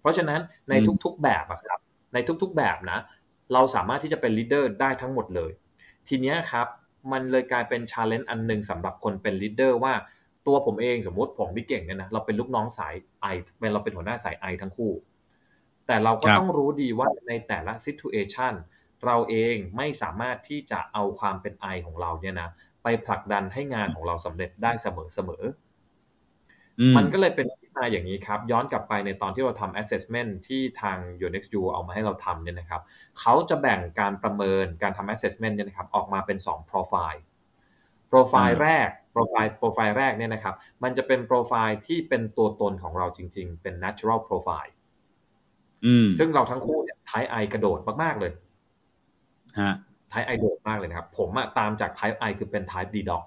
[0.00, 0.40] เพราะฉะนั้น
[0.70, 0.74] ใน
[1.04, 1.80] ทุกๆแบบครับ
[2.14, 2.98] ในทุกๆแบบนะ
[3.52, 5.50] เราสามารถที่จะเป็น leader ได้ทั้งหมดเลย
[6.08, 6.66] ทีนี้ครับ
[7.12, 9.94] มันเลยกลายเป็น challenge อันหนึ่งสำหรับคนเป็น leader ว่า
[10.46, 13.26] ตัวผมเองสมมุติผมพี่เก่งเนี่ยนะเราเป็นลูกน้องสาย I
[13.60, 14.92] เป็นเราเป็นหัวหน้าสาย I ทั้งคู่
[15.86, 18.54] แต่เราก็ต้องรู้ดีว่าในแต่ละ situation
[19.04, 22.48] เราเองไม่สามารถที่จะเอาความเป็นไอของเราเนี่ยนะ
[22.82, 25.44] ไปผลักดันให้งานของเราสำเร็จได้เสมอเสมอ
[26.96, 32.82] มันก็เลยเป็นที่มาอย่างนี้ครับ ย้อนกลับไปในตอนที่เราทำ assessment ที่ทาง y o n e x u เอามาให้เราทำเนี่ยนะครับ
[33.20, 37.20] เขาจะแบ่งการประเมินการทำ assessment เนี่ยนะครับออกมาเป็น 2 profile
[38.12, 44.72] โปรไฟล์แรกโปรไฟล์โปรไฟล์แรกเนี่ยนะครับ มันจะเป็นโปรไฟล์ที่เป็นตัวตนของเราจริง ๆ เป็น natural profile
[46.18, 48.32] ซึ่งเราทั้งคู่เนี่ย type I กระโดดมากๆเลย
[49.60, 49.72] ฮะ
[50.12, 53.24] type I โดดมากเลยนะครับ ผมอะตามจาก type I คือเป็น type D dog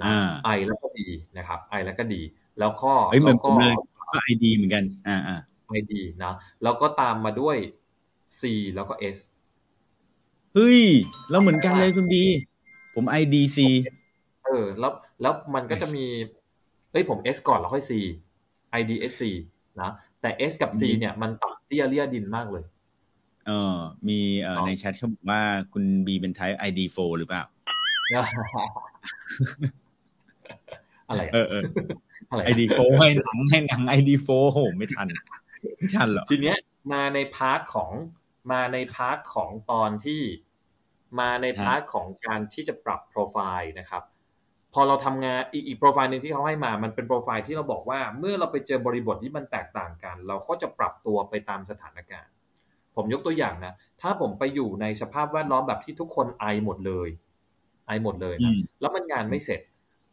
[0.00, 0.08] นะ
[0.56, 0.98] I แล้วก็ D
[1.38, 2.14] นะครับ I แล้วก็ D
[2.60, 5.38] แล้วก็เฮ้ยเหมือนผมเลยก็ ID เหมือนกัน อ่าอ่า
[5.78, 5.92] ID
[6.22, 7.56] นะแล้วก็ตามมาด้วย
[8.40, 8.42] C
[8.74, 9.18] แล้วก็ S
[10.54, 10.82] เฮ้ย
[11.30, 12.24] เราเหมือนกันเลยคุณบี
[12.94, 13.58] ผม IDC
[14.44, 16.04] เออ แล้วแล้วมันก็จะมี
[16.92, 17.92] เอ้ยผม S ก่อนแล้วค่อย C
[18.80, 19.22] IDSC
[19.80, 19.90] นะ
[20.20, 22.64] แต่ S กับ C เนี่ยมันต่ำเตี้ยเลี่ยดินมากเลย
[23.46, 23.76] เออ
[24.08, 27.42] มีเอ่อในแชทเขาบอกว่าคุณบีเป็น type ID4 หรือเปล่า
[31.08, 31.62] อะไรเออเออ
[32.30, 35.08] อะไร ID4 ให้หนังให้หนัง ID4 โหไม่ทัน
[35.78, 36.56] ไม่ทันหรอทีเนี้ย
[36.92, 37.90] มาในพาร์ทของ
[38.52, 40.20] มาในพาร์ทของตอนที่
[41.20, 44.02] มาในพาร์ทของการที่จะปรับโปรไฟล์นะครับ
[44.74, 52.32] พอเราทำงานอีกอีกโปรไฟล์หนึ่งที่เขาให้มา มันเป็นโปรไฟล์ที่เราบอกว่า เมื่อเราไปเจอบริบทที่มันแตกต่างกัน เราก็จะปรับตัวไปตามสถานการณ์
[52.96, 57.08] ผมยกตัวอย่างนะ ถ้าผมไปอยู่ในสภาพแวดล้อมแบบที่ทุกคนไอหมดเลย
[57.86, 59.60] ไอหมดเลยนะแล้วมันงานไม่เสร็จ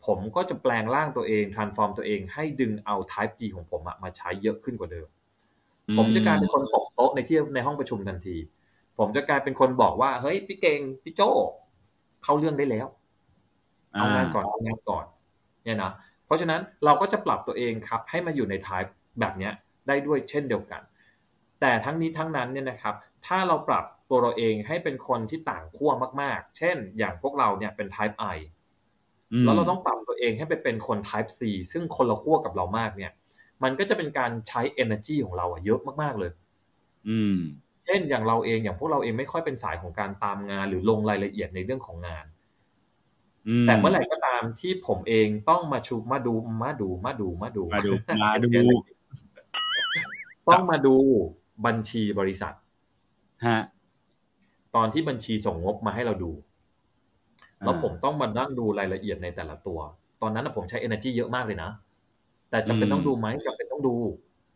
[0.06, 5.08] ผมก็จะแปลงร่างตัวเอง transform ตัวเองให้ดึงเอา type D ของผมมาใช้เยอะขึ้นกว่าเดิม
[5.98, 8.38] ผมจะกลายเป็นคนตกโต๊ะในที่ในห้องประชุมทันที
[9.00, 11.22] ผมจะกลายเป็นคนบอกว่าเฮ้ยพี่เก่งพี่โจ
[12.24, 12.88] เข้าเรื่องได้แล้ว
[13.94, 15.06] เอางานก่อนเอางานก่อน
[15.64, 15.92] เนี่ยนะ
[16.26, 18.82] เพราะฉะนั้นเราก็จะปรับตัวเองครับ ให้มาอยู่ในทาย
[19.20, 19.54] แบบเนี้ย
[19.88, 20.82] ได้ด้วยเช่นเดียวกัน
[21.62, 22.96] แต่ทั้งนี้ทั้งนั้นเนี่ยนะครับ
[23.28, 25.92] ถ้าเราปรับตัวเราเองให้เป็นคนที่ต่างขั้ว
[26.22, 28.38] มาก ๆ เช่น อย่างพวกเราเนี่ยเป็น type I
[29.44, 31.42] แล้วเราต้องปรับตัวเองให้ไปเป็นคน type C
[31.72, 33.12] ซึ่งคนละขั้วกับเรามากเนี่ย
[33.64, 36.32] มันก็จะเป็นการใช้ energy ของเราอะเยอะมาก ๆ เลย
[37.10, 37.40] อืม
[37.90, 42.26] ช่นอย่างเราเองอย่างพวกเราเองไม่ค่อยเป็นสายของการตามงาน หรือลงรายละเอียดในเรื่องของงาน
[43.68, 46.34] แต่เมื่อไหร่ก็ตามที่ผมเองต้องมาชูมาดู
[46.64, 48.64] มาดูมาดูมาดูมาดูมาดู
[50.48, 50.96] ต้องมาดู
[51.66, 52.54] บัญชีบริษัท
[53.46, 53.60] ฮะ
[54.76, 56.32] ตอนที่บัญชีส่งงบมาให้เราดู
[57.64, 59.80] แล้วผมต้องมานั่งดูรายละเอียดในแต่ละตัว
[60.22, 61.70] ตอนนั้นผมใช้ energy เยอะมากเลยนะ
[62.50, 63.96] แต่จำเป็นต้องดูไหมจำเป็นต้องดู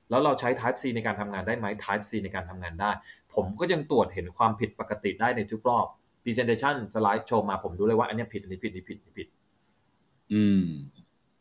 [0.10, 2.92] แล้วเราใช้ Type C ในการทำงานได้ไหม Type C ในการทำงานได้
[3.34, 5.86] ผมก็ยังตรวจเห็นความผิดปกติได้ในทุกรอบ
[6.24, 9.28] Presentation สไลด์โชว์มาผมดูเลยว่าอันนี้ผิดอันนี้ผิดอันนี้ผิดอันนี้ผิด
[10.34, 10.66] อืม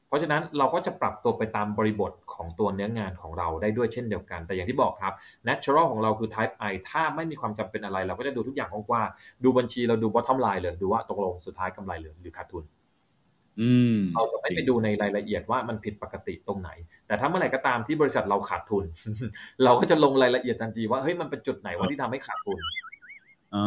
[0.08, 5.14] เพราะฉะนั้นเราก็จะปรับตัวไปตามบริบทของตัวเนื้องานของเราได้ด้วยเช่นเดียวกัน แต่อย่างที่บอกครับ
[5.48, 12.64] natural ของเราคือ type I ถ้าไม่มีความจำเป็นอะไร เราก็จะดูทุกอย่างกว้างๆดูบัญชีเราดู bottom line เลยดูว่าตกลงสุดท้ายกำไรหรือหรือขาดทุน
[14.14, 16.70] เราจะไม่ไปดูในรายละเอียดว่ามันผิดปกติตรงไหน
[17.06, 18.84] แต่ถ้าเมื่อไหร่ก็ตามที่บริษัทเราขาดทุน
[19.64, 22.58] เราก็จะลงรายละเอียดทันทีว่าเฮ้ยมันเป็นจุดไหนวะที่ทำให้ขาดทุน
[23.54, 23.64] อ๋อ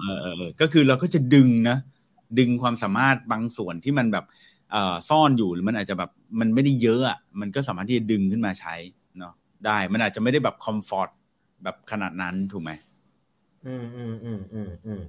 [0.00, 1.78] เออเออก็คือเราก็จะดึงนะ
[2.38, 4.24] ดึงความสามารถบางส่วนที่มันแบบ
[4.72, 8.74] เอ่อซ่อนอยู่หรือมันอาจจะแบบมันไม่ได้เยอะอะมันก็สามารถที่จะดึงขึ้นมาใช้
[9.18, 9.32] เนาะ
[9.66, 11.10] ได้มันอาจจะไม่ได้แบบคอมฟอร์ต
[11.62, 12.70] แบบขนาดนั้นถูกไหม
[13.66, 15.02] อืมอืมอืมอืมอืม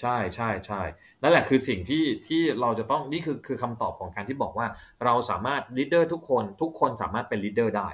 [0.00, 0.82] ใช่ใช่ใช่
[1.22, 4.66] นั่นแหละคือสิ่งที่ที่เราจะต้องนี่คือคือคำตอบของการที่บอกว่า
[5.04, 7.88] เราสามารถ leader ทุกคนทุกคนสามารถเป็น leader ได้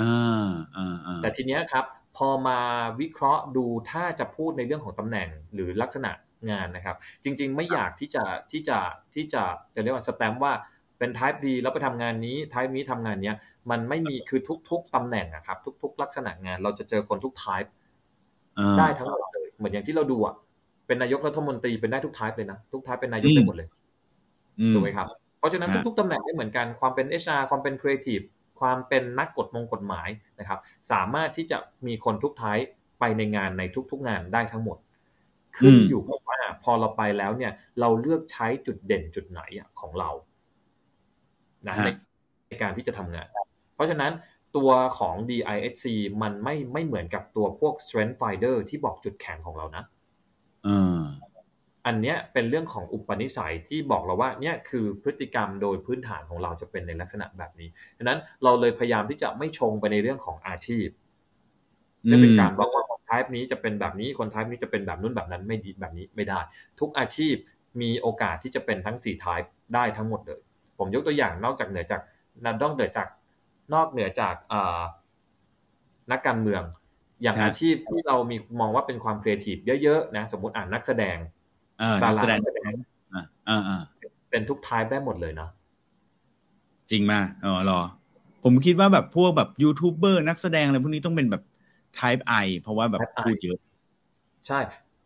[0.00, 1.84] อ่าอ่าอ่าแต่ทีเนี้ยครับ
[2.16, 2.58] พอมา
[3.00, 6.10] วิเคราะห์ดูถ้าจะพูดในเรื่องของตำแหน่งหรือลักษณะ
[6.50, 8.78] งานนะครับ จริง ๆ ไม่อยากที่จะที่จะ
[9.14, 9.42] ที่จะ
[9.74, 10.52] จะเรียกว่าสแตมป์ว่า
[10.98, 13.36] เป็น type D แล้วไปทำงานนี้ type นี้ทำงานเนี้ย
[13.70, 14.40] มันไม่มีคือ
[14.70, 17.68] ทุก ๆตำแหน่งอะครับ ทุก ๆ ลักษณะงาน เราจะเจอคนทุก type
[18.58, 20.34] อ่าได้ทั้งหมดเลยเหมือนอย่างที่เราดูอะ
[20.88, 23.68] เป็นนายกรัฐมนตรีเป็นได้ทุก type เลยนะทุก type เป็นนายกได้หมดเลย
[24.60, 25.08] อืมถูกไหมครับ
[25.38, 28.24] เพราะฉะนั้นฮะทุกๆตำแหน่งไม่เหมือนกันความเป็น HR ความเป็น Creative
[28.60, 30.08] ความเป็นนักกฎมงกฎหมาย
[30.38, 30.58] นะครับ
[30.92, 32.58] สามารถที่จะมีคนทุกท้าย
[33.00, 34.78] ไปในงานในทุก ๆงานได้ทั้งหมด
[35.58, 40.10] ขึ้นอยู่กับว่าพอเราไปแล้วเนี่ย เราเลือกใช้จุดเด่นจุดไหนอะของเรา
[41.66, 41.88] นะฮะใน
[42.48, 43.28] ในการที่จะทำงาน
[43.74, 44.12] เพราะฉะนั้น
[44.56, 45.84] ตัวของ DISC
[46.22, 49.84] มันไม่ไม่เหมือนกับตัวพวก Strength Finder ที่บอกจุดแข็งของเรานะ
[50.66, 51.00] อ่า
[51.86, 60.88] อันเนี้ยเป็นเรื่องของอุปนิสัยที่บอกเราว่าเนี่ยคือพฤติกรรมโดยพื้นฐานของเราจะเป็นในลักษณะแบบนี้ฉะนั้นเราเลยพยายามที่จะไม่ชงไปในเรื่องของอาชีพ
[62.06, 66.40] ไม่เป็นการบอกว่าคนทายนี้จะเป็นแบบนี้คนทายนี้จะเป็นแบบนู้นแบบนั้นไม่ดีแบบนี้ไม่ได้
[66.80, 67.34] ทุกอาชีพ
[67.80, 69.40] มีโอกาสที่จะเป็นทั้งสี่ทาย
[69.74, 70.40] ได้ทั้งหมดเลย
[70.78, 72.00] ผมยกตัวอย่างนอกจากเหนือจาก
[72.62, 73.08] นอกเหนือจาก
[73.74, 74.80] นอกเหนือจากอ่า
[76.10, 76.62] นักการเมือง
[77.22, 81.16] อย่างครับอาชีพที่เรามีมองว่าเป็นความครีเอทีฟเยอะๆนะสมมติอ่านนักแสดง
[81.78, 82.74] เออดานักราแสดงนักแสดง
[83.14, 83.82] อ่าอ่าอ่า
[84.30, 85.50] เป็นทุกทายได้หมดเลยเนาะ
[86.90, 87.80] จริงมากอ๋อเหรอ
[88.44, 91.42] ผมคิดว่าแบบพวกแบบยูทูบเบอร์นักแสดงอะไรพวกนี้ต้องเป็นแบบ
[91.98, 93.58] type I เพราะว่าแบบ Type I พูดเยอะ
[94.46, 94.60] ใช่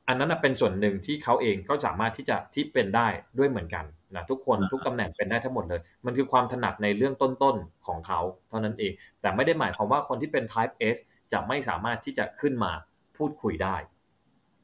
[0.08, 3.06] อันนั้นนะเป็นส่วนหนึ่งที่เขาเองก็สามารถที่จะที่เป็นได้
[3.38, 3.84] ด้วยเหมือนกัน
[4.14, 10.98] นะทุกคนอ่าทุกตำแหน่งเป็นได้ทั้งหมดเลย มันคือความถนัดในเรื่องต้นๆของเขาเท่านั้นเอง แต่ไม่ได้หมายความว่าคนที่เป็น type S
[11.32, 12.72] จะไม่สามารถที่จะขึ้นมา
[13.16, 13.76] พูดคุยได้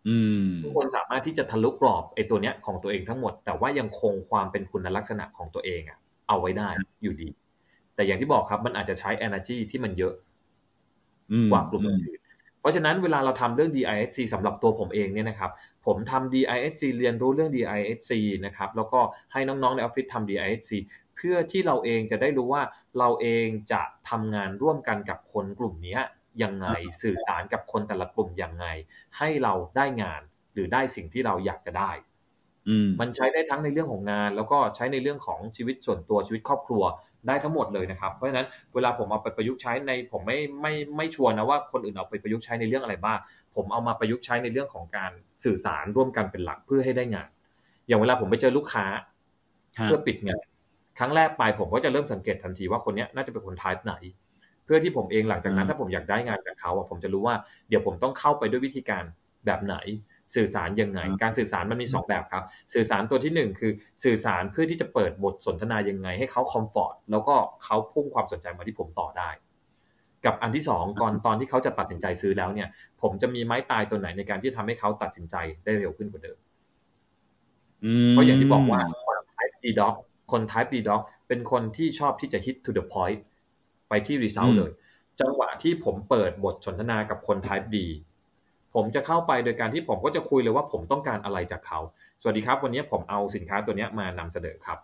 [0.09, 5.99] อืมทุกคนสามารถที่จะทะลุกรอบไอ้ตัวเนี้ยของตัวเองทั้งหมด แต่ว่ายังคงความเป็นคุณลักษณะของตัวเองอะ
[6.29, 6.69] เอาไว้ได้
[7.03, 7.29] อยู่ดี
[7.95, 10.15] แต่อย่างที่บอกครับมันอาจจะใช้ energy ที่มันเยอะ
[11.33, 15.51] อืมกว่ากลุ่มอื่นๆเพราะฉะนั้นเวลาเราทำเรื่อง DISC สำหรับตัวผมเองเนี่ยนะครับ
[15.87, 18.13] ผมทำ DISC เรียนรู้เรื่อง DISC
[18.47, 19.01] นะครับ แล้วก็
[19.33, 20.73] ให้น้องๆในออฟฟิศทำ DISC
[21.17, 22.63] เพื่อที่เราเองจะได้รู้ว่า
[22.99, 25.99] เราเองจะทำงานร่วมกันกับคนกลุ่มเนี้
[26.43, 26.69] ยยังไง
[27.03, 28.67] สื่อสารกับคนแต่ละกลุ่มยังไง
[29.19, 30.23] ให้เราได้งาน
[30.55, 31.93] หรือได้สิ่งที่เราอยากจะได้
[32.69, 36.83] อืมมันใช้ได้ทั้งในเรื่องของงาน แล้วก็ใช้ในเรื่องของชีวิตส่วนตัวชีวิตครอบครัว
[37.27, 43.19] ได้ทั้งหมดเลยนะครับ เพราะฉะนั้นเวลาผมเอาไปประยุกต์ใช้ในผมไม่ไม่ไม่ชัวร์นะว่าคนอื่นเอาไปประยุกต์ใช้ในเรื่องอะไรบ้าง
[43.55, 45.13] ผมเอามาประยุกต์ใช้ในเรื่องของการ
[45.45, 47.29] สื่อสารร่วมกันเป็นหลักเพื่อให้ได้งาน
[47.89, 48.85] อย่างเวลาผมไปเจอลูกค้า
[49.79, 50.45] ฮะเพื่อปิดงาน
[50.99, 53.95] ครั้งแรกไปผมก็จะเริ่มสังเกตทันทีว่าคนเนี้ยน่าจะเป็นคนทายไหน
[54.69, 57.35] เพื่อที่ผมเองหลังจากนั้นอืมถ้าผมอยากได้งานจากเขาอะผมจะรู้ว่า
[57.69, 59.05] เดี๋ยวผมต้องเข้าไปด้วยวิธีการ
[59.47, 59.77] แบบไหน
[60.35, 62.45] สื่อสารยังไง การสื่อสารมันมีสองแบบครับ
[62.75, 63.73] สื่อสารตัวที่หนึ่งคือ
[64.05, 69.31] สื่อสารเพื่อที่จะเปิดบทสนทนายังไง ให้เขาคอมฟอร์ตแล้วก็เขาพุ่งความสนใจมาที่ผมต่อได้
[70.25, 72.69] กับอันที่สองก่อนตอนที่เขาจะตัดสินใจซื้อแล้วเนี่ย
[73.03, 76.39] ผมจะมีไม้ตายตัวไหนในการที่ทำให้เขาตัดสินใจได้เร็วขึ้นกว่าเดิม
[77.85, 79.95] อืมเพราะอย่างที่บอกว่าคน type D dog
[80.33, 83.21] คน type D dog เป็นคนที่ชอบที่จะ hit to the point
[83.89, 84.71] ไปที่ result เลย
[85.21, 87.77] จังหวะที่ผมเปิดบทสนทนากับคน type D
[88.75, 91.81] ผมจะเข้าไปโดยการที่ผมก็จะคุยเลยว่าผมต้องการอะไรจากเขา
[92.23, 94.79] สวัสดีครับ วันนี้ผมเอาสินค้าตัวเนี้ยมานำเสนอครับ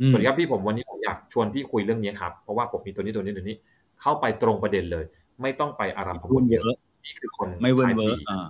[0.00, 3.56] อืมสวัสดีครับพี่ผมวันนี้ผมอยากชวนพี่คุยเรื่องนี้ครับ เพราะว่าผมมีตัวนี้ตัวนี้ตัวนี้
[4.00, 5.04] เข้าไปตรงประเด็นเลย
[5.42, 6.64] ไม่ต้องไปอารัมพพูบดทเยอะ
[7.04, 8.46] นี่คือคนไม่เวิร์น type เวอ D ร์อ่า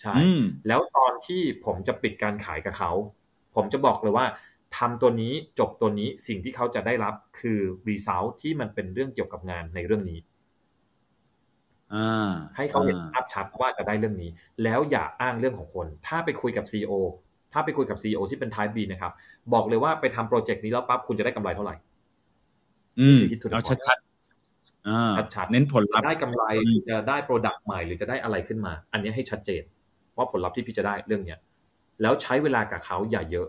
[0.00, 2.92] ใช่อืมแล้วตอนที่ผมจะปิดการขายกับเขา
[3.56, 4.26] ผมจะบอกเลยว่า
[4.76, 10.18] ทำตัวนี้จบตัวนี้สิ่งที่เขาจะได้รับคือ result ที่มันเป็นเรื่องเกี่ยวกับงานในเรื่องนี้
[11.94, 14.30] อ่าให้เขาเห็นอ่ภาพชัดว่าจะได้เรื่องนี้
[14.64, 16.92] แล้วอย่าอ้างเรื่องของคน ถ้าไปคุยกับ CEO
[17.52, 19.12] ถ้าไปคุยกับ CEO ที่เป็น Type B นะครับ
[19.52, 21.74] บอกเลยว่าไปทำโปรเจกต์นี้แล้วปั๊บคุณจะได้กำไรเท่าไหร่
[23.00, 29.62] อืมที่ to the เอา point ชัดๆอ่าชัดๆเน้นผลลัพธ์ได้กำไรอืมจะได้โปรดักต์ใหม่หรือจะได้อะไรขึ้นมา อันนี้ให้ชัดเจน
[30.16, 31.38] ว่าผลลัพธ์ที่พี่จะได้เรื่องเนี้ย
[32.02, 33.48] แล้วใช้เวลากับเขาอย่าเยอะ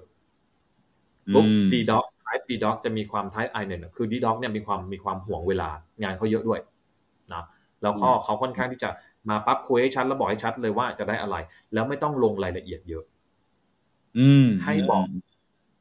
[1.34, 5.69] ปุ๊บอืม D dog type D dog จะมีความ type I เนี่ยคือ D dog เนี่ยมีความมีความห่วงเวลา
[6.01, 6.59] งานเขาเยอะด้วย
[7.34, 7.43] นะ
[7.84, 8.89] แล้วก็เขาค่อนข้างที่จะ
[9.30, 11.36] มาปั๊บคุยให้ชัดแล้วบอกให้ชัดเลยว่าจะได้อะไร
[11.73, 13.03] แล้วไม่ต้องลงรายละเอียดเยอะ
[14.17, 15.03] อืม ให้บอก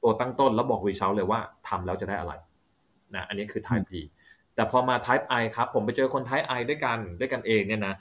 [0.03, 2.33] ตัวตั้งต้นแล้วบอก result เลยว่าทำแล้วจะได้อะไร
[3.15, 3.95] นะอันนี้คือ type D
[4.55, 7.95] แต่พอมา type I ครับ ผมไปเจอคน type I ด้วยกันด้วยกันเองเนี่ยนะ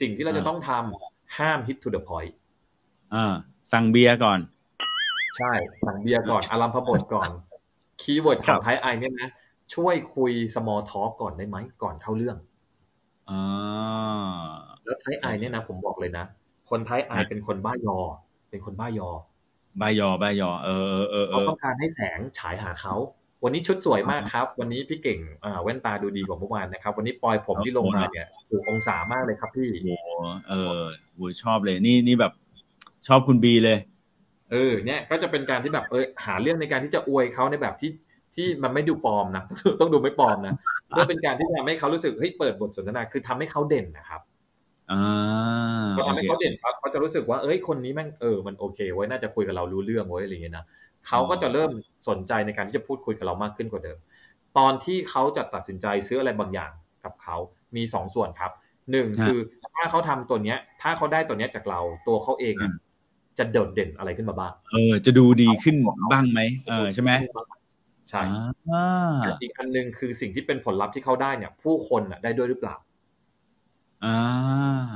[0.00, 2.34] สิ่งที่เราจะต้องทำห้าม hit to the point
[3.14, 3.34] อ่า
[3.72, 4.38] สั่งเบียร์ก่อน
[5.38, 5.52] ใช่
[5.86, 7.30] สั่งเบียร์ก่อนอารัมพบทก่อน
[8.00, 9.28] keyword ของ type I เนี่ยนะ
[9.74, 12.36] ช่วยคุย small talk ก่อนได้ไหม ก่อนเข้าเรื่อง
[13.30, 13.42] อ่า
[14.84, 16.24] แล้ว type I เนี่ยนะ ผมบอกเลยนะ
[16.70, 17.98] คน type I เป็นคนบ้ายอ
[18.50, 19.10] เป็นคนบ้ายอ
[19.80, 22.94] บ้ายอบ้ายอ เออเออเออเอเขาต้องการให้แสงฉายหาเขา
[23.44, 30.06] วันนี้ชุดสวยมากครับ วันนี้พี่เก่งอ่าแว่นตาดูดีกว่าเมื่อวานนะครับ วันนี้ปอยผมที่ลงมาเนี่ยถูกองศามากเลยครับพี่โอ้โห
[30.48, 30.80] เออ
[31.14, 32.32] โหชอบเลย นี่นี่แบบ
[33.08, 33.78] ชอบคุณบีเลย
[34.50, 37.90] เออเนี่ยก็จะเป็นการที่แบบเออหาเรื่องในการที่จะอวยเขาในแบบที่
[38.34, 39.44] ที่มันไม่ดูปลอมนะ
[39.80, 40.54] ต้องดูไม่ปลอมนะ
[40.88, 44.20] เพื่อเป็นการที่ทำให้เขารู้สึกเฮ้ยเปิดบทสนทนาคือทำให้เขาเด่นนะครับ
[44.92, 50.64] อ่าพอทำให้โอเขาเคเด่นปั๊บเขาจะรู้สึกว่าเอ้ยคนนี้แม่งเออมันโอเคเว้ยน่าจะคุยกับเรารู้เรื่องเว้ยอะไรอย่างเงี้ยนะ
[51.08, 51.70] เขาก็จะเริ่ม
[52.08, 53.98] สนใจในการที่จะพูดคุยกับเรามากขึ้นกว่าเดิม
[54.58, 56.72] ตอนที่เขาจะตัดสินใจซื้ออะไรบางอย่าง
[57.04, 57.36] กับเขา
[57.76, 58.52] มีสองส่วนครับ
[58.92, 59.38] หนึ่งคือ
[59.74, 62.70] ถ้าเขาทำตัวเนี้ย ถ้าเขาได้ตัวเนี้ยจากเราตัวเขาเองอะ
[63.40, 65.76] จะโดดเด่นอะไรขึ้นมาบ้าง เออ จะดูดีขึ้น
[66.12, 67.10] บ้างไหมเออใช่ไหม
[68.10, 68.22] ใช่
[68.70, 72.76] อ่าอีกอันหนึ่งคือสิ่งที่เป็นผลลัพธ์ที่เขาได้เนี่ย ผู้คนน่ะได้ด้วยหรือเปล่า
[74.04, 74.18] อ่า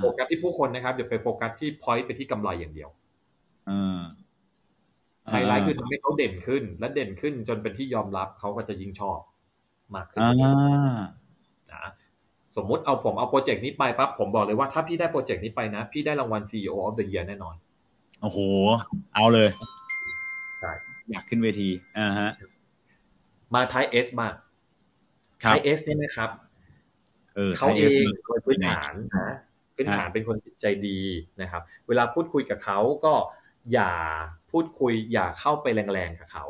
[0.03, 2.91] โฟกัสที่ผู้คนนะครับอย่าไปโฟกัสที่พอยต์ไปที่กำไรอย่างเดียว
[3.71, 4.01] อ่า
[5.31, 9.19] ไฮไลท์คือทำให้เขาเด่นขึ้น และเด่นขึ้นจนเป็นที่ยอมรับเขาก็จะยิ่งชอบ
[9.95, 10.33] มากขึ้นอ่า
[11.73, 11.91] นะ
[12.57, 17.55] สมมุติเอาผมเอาโปรเจกต์นี้ไปปั๊บผมบอกเลยว่าถ้าพี่ได้โปรเจกต์นี้ไปนะ พี่ได้รางวัล CEO of the Year แน่นอน
[18.25, 18.41] โอ้โห
[19.15, 19.49] เอาเลย
[20.61, 20.73] ใช่
[21.11, 21.69] อยากขึ้นเวที
[21.99, 22.31] อ่าฮะ
[23.55, 24.33] มาไทเอสบ้าง
[25.43, 26.31] ครัไทบเอสเนี่ยนะครับ
[27.35, 29.37] เออเขาเอง IS โดยพื้นฐานนะ
[29.75, 31.01] พื้นฐานเป็นคนจิตใจดี
[31.41, 33.15] นะครับ เวลาพูดคุยกับเขาก็
[33.73, 33.93] อย่า
[34.51, 36.45] พูดคุย อย่าเข้าไปแรงๆกับเขา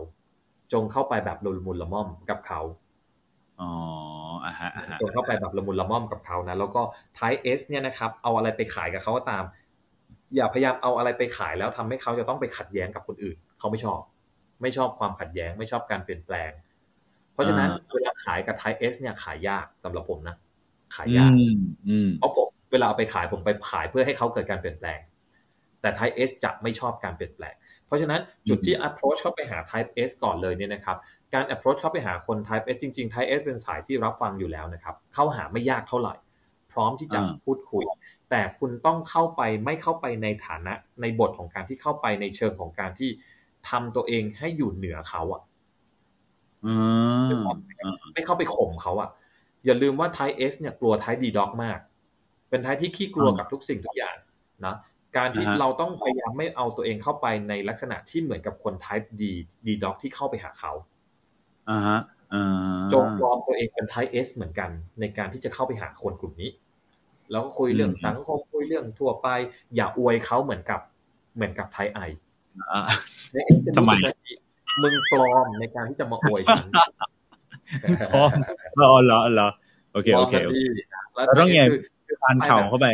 [0.72, 2.60] จงเข้าไปแบบละมุนละม่อมกับเขา
[3.60, 3.70] อ๋อ
[4.44, 6.82] อ่าฮะอ่าฮะจงเข้าไปแบบละมุนละม่อมกับเขานะแล้วก็
[7.14, 9.44] type S เนี่ยนะครับ เอาอะไรไปขายกับเขาก็ตาม
[10.36, 14.00] อย่าพยายามเอาอะไรไปขายแล้วทำให้เขาจะต้องไปขัดแย้งกับคนอื่น เขาไม่ชอบ
[14.62, 16.50] ไม่ชอบความขัดแย้ง ไม่ชอบการเปลี่ยนแปลง
[17.32, 20.36] เพราะฉะนั้นเวลาขายกับ type S เนี่ยขายยากสำหรับผมนะ
[20.94, 21.58] ขายยากอืม
[21.88, 25.00] อืมเพราะผมเวลาเอาไปขายผมไปขายเพื่อให้เขาเกิดการเปลี่ยนแปลง
[25.80, 27.54] แต่ Type S จะไม่ชอบการเปลี่ยนแปลง
[27.86, 30.96] เพราะฉะนั้นจุดที่ approach เข้าไปหา Type S ก่อนเลยเนี่ยนะครับ
[31.34, 36.14] การ approach เข้าไปหาคน Type S จริงๆ Type S เป็นสายที่รับฟังอยู่แล้วนะครับ เข้าหาไม่ยากเท่าไหร่
[36.72, 37.84] พร้อมที่จะอ่าพูดคุย
[38.36, 43.10] แต่คุณต้องเข้าไปไม่เข้าไปในฐานะในบทของการที่เข้าไปในเชิงของการที่
[43.70, 45.42] ทำตัวเองให้อยู่เหนือเขาอะ
[46.66, 47.28] อ่า
[47.84, 49.08] อ่าไม่เข้าไปข่มเขาอะ
[49.64, 51.78] อย่าลืมว่าไทเอสเนี่ยกลัวไทดีด็อกมาก
[52.50, 54.16] เป็นไทที่ขี้กลัวกับทุกสิ่งทุกอย่าง
[54.66, 54.76] นะ
[55.16, 59.32] การที่อ่าฮะเราต้องพยายามไม่เอาตัวเองเข้าไปในลักษณะที่เหมือนกับคนไทป์ดี
[59.66, 60.72] ดีด็อกที่เข้าไปหาเขา
[61.70, 61.98] อ่าฮะ
[62.34, 64.70] อ่าจงปลอมตัวเองเป็นไทเอสเหมือนกัน
[65.00, 66.50] ในการที่จะเข้าไปหาคนกลุ่มนี้
[67.30, 69.28] แล้วก็คุยเรื่องสังคมคุยเรื่องทั่วไป
[69.76, 70.80] อย่าอวยเขาเหมือนกับ
[71.34, 72.00] เหมือนกับไทไอ
[72.72, 72.80] อ่า
[73.32, 76.66] ใน S จะทำไมรู้สึกว่ามึงปลอมในการที่จะมาอวยฉัน
[78.12, 78.30] พร้อม
[78.78, 79.48] อ๋อเหรอเหรอ
[79.92, 80.64] โอเคโอเคปลมทันที
[81.14, 82.86] แล้วเราต้องไงคือคือทานเข่าเข้าไป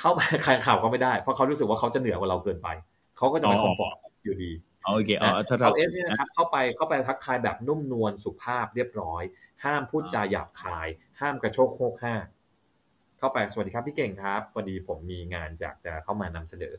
[0.00, 2.68] เข้าไปขายข่าวก็ไม่ได้ เพราะเขารู้สึกว่าเขาจะเหนือกว่าเราเกินไป
[3.16, 4.50] เขาก็จะไม่อ๋คออมฟอร์ตอยู่ดี
[4.84, 9.22] อ๋อโอเคอ๋อนะถ้าเอาเราเอสเนี่ยนะครับเข้าไปเข้าไปทักทายแบบนุ่มนวลสุภาพเรียบร้อย
[9.64, 10.88] ห้ามพูดจาหยาบคาย
[11.20, 12.24] ห้ามกระโชกโคกห้าก
[13.24, 16.74] เข้าไปสวัสดีครับพี่เก่งครับพอดีผมมีงานอยากจะเข้ามานำเสนอ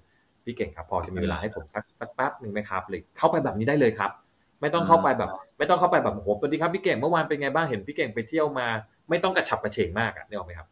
[0.46, 4.12] พี่เก่งครับพอจะมีเวลาให้ผมสักสักแป๊บหนึ่งไหมครับเลยเข้าไปแบบนี้ได้เลยครับ
[4.62, 8.68] ไม่ต้องเข้าไปแบบ ไม่ต้องเข้าไปแบบโอ้โหสวัสดีครับพี่เก่งเมื่อวานเป็นไงบ้างเห็นพี่เก่งไปเที่ยวมา
[9.10, 10.68] ไม่ต้องกระฉับกระเฉงมากอะนึกออกไหมครับ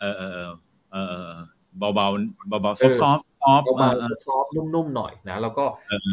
[0.00, 0.52] เออเออเออ
[0.90, 1.44] เออเออเออ
[1.78, 2.06] เบาเบา
[2.48, 5.64] เบาเบา soft soft soft เบาๆ soft นุ่มๆหน่อยนะแล้วก็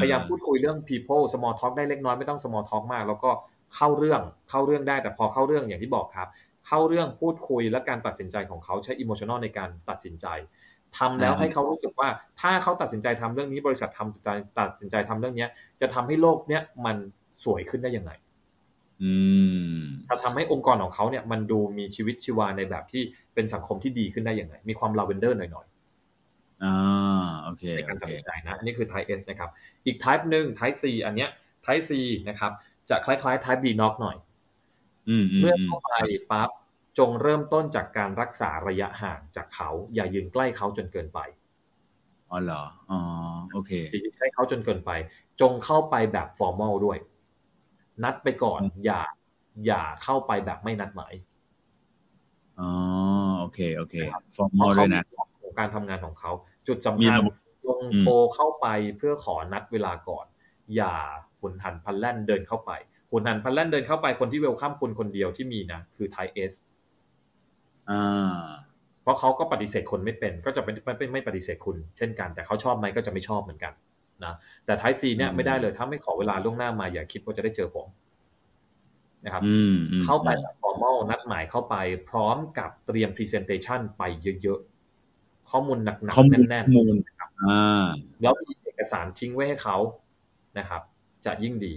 [0.01, 3.32] พยายามพูดคุยเรื่อง people small talk ได้เล็กน้อยไม่ต้อง small talk มาก แล้วก็
[3.76, 6.28] เข้าเรื่องเข้าเรื่องได้แต่พอเข้าเรื่องอย่างที่บอกครับ
[6.68, 10.28] เข้าเรื่องพูดคุยและการตัดสินใจของเขาใช้ emotional ในการตัดสินใจ
[10.97, 12.09] ทำแล้วให้เขารู้สึกว่า
[12.41, 15.49] ถ้าเขาตัดสินใจทำเรื่องนี้บริษัททำตัดสินใจทำเรื่องเนี้ย
[15.82, 16.97] จะทำให้โลกเนี้ยมัน
[17.45, 18.11] สวยขึ้นได้ยังไง
[19.03, 19.14] อื
[19.76, 23.03] มจะทำให้องค์กรของเขาเนี่ยมันดูมีชีวิตชีวาในแบบที่
[23.34, 25.68] เป็นสังคมที่ดีขึ้นได้ยังไงมีความลาเวนเดอร์หน่อย
[26.64, 29.49] อ่าโอเคๆในโอการตัดเคสินใจนะอันนี้คือ type S นะครับ
[29.86, 31.30] อีก type หนึ่ง type C อันเนี้ย
[31.66, 31.91] type C
[32.30, 32.51] นะครับ
[32.89, 34.23] จะคล้ายๆ type B knock หน่อยอืมอืม
[35.39, 35.93] เมื่ออืมเข้าไป
[36.32, 36.49] ปั๊บ
[36.99, 41.20] จงเริ่มต้นจากการรักษาระยะห่างจากเขา อย่ายืนใกล้เขาจนเกินไป
[42.32, 42.99] อ๋อเหรออ๋อ
[43.54, 44.91] โอเคอย่ายืนใกล้เขาจนเกินไป
[45.41, 46.97] จงเข้าไปแบบ formal ด้วย
[48.04, 49.01] นัดไปก่อน อย่า
[49.68, 51.14] อย่าเข้าไปแบบไม่นัดหมาย
[52.60, 52.70] อ๋อ
[53.39, 53.95] โอเคโอเค
[54.36, 55.04] formal ด้วยนะ
[55.41, 56.32] ของการทำงานของเขา
[56.68, 57.36] จุดสำคัญมีระบบ
[57.70, 60.26] ลงโทรเข้าไปเพื่อขอนัดเวลาก่อน
[60.76, 60.93] อย่า
[61.39, 62.72] หุนหันพลันแล่นเดินเข้าไป
[63.14, 66.54] หุนหันพลันแล่นเดินเข้าไปคนที่ welcome คุณคนเดียวที่มีนะคือ type S
[67.89, 68.39] อ่า
[69.01, 73.74] เพราะเขาก็ปฏิเสธคนไม่เป็น ก็จะเป็นไม่ไม่ปฏิเสธคุณเช่นกัน แต่เขาชอบไหมก็จะไม่ชอบเหมือนกัน
[74.26, 74.34] นะ
[74.66, 77.88] แต่ไทซีเนี่ยอืมไม่ได้เลยถ้าไม่ขอเวลาล่วงหน้ามาอย่าคิดว่าจะได้เจอผม
[79.26, 81.76] นะครับอืมอืมเข้าไปแบบ formal นัดหมายเข้าไป
[82.09, 84.03] พร้อมกับเตรียม presentation ไป
[84.41, 86.95] เยอะๆ ข้อมูลหนักข้อมูลๆแน่นมูล
[87.41, 89.78] อ่าๆแล้วมีเอกสารทิ้งไว้ให้เขา
[90.57, 90.82] นะครับ
[91.26, 91.74] จะยิ่งดี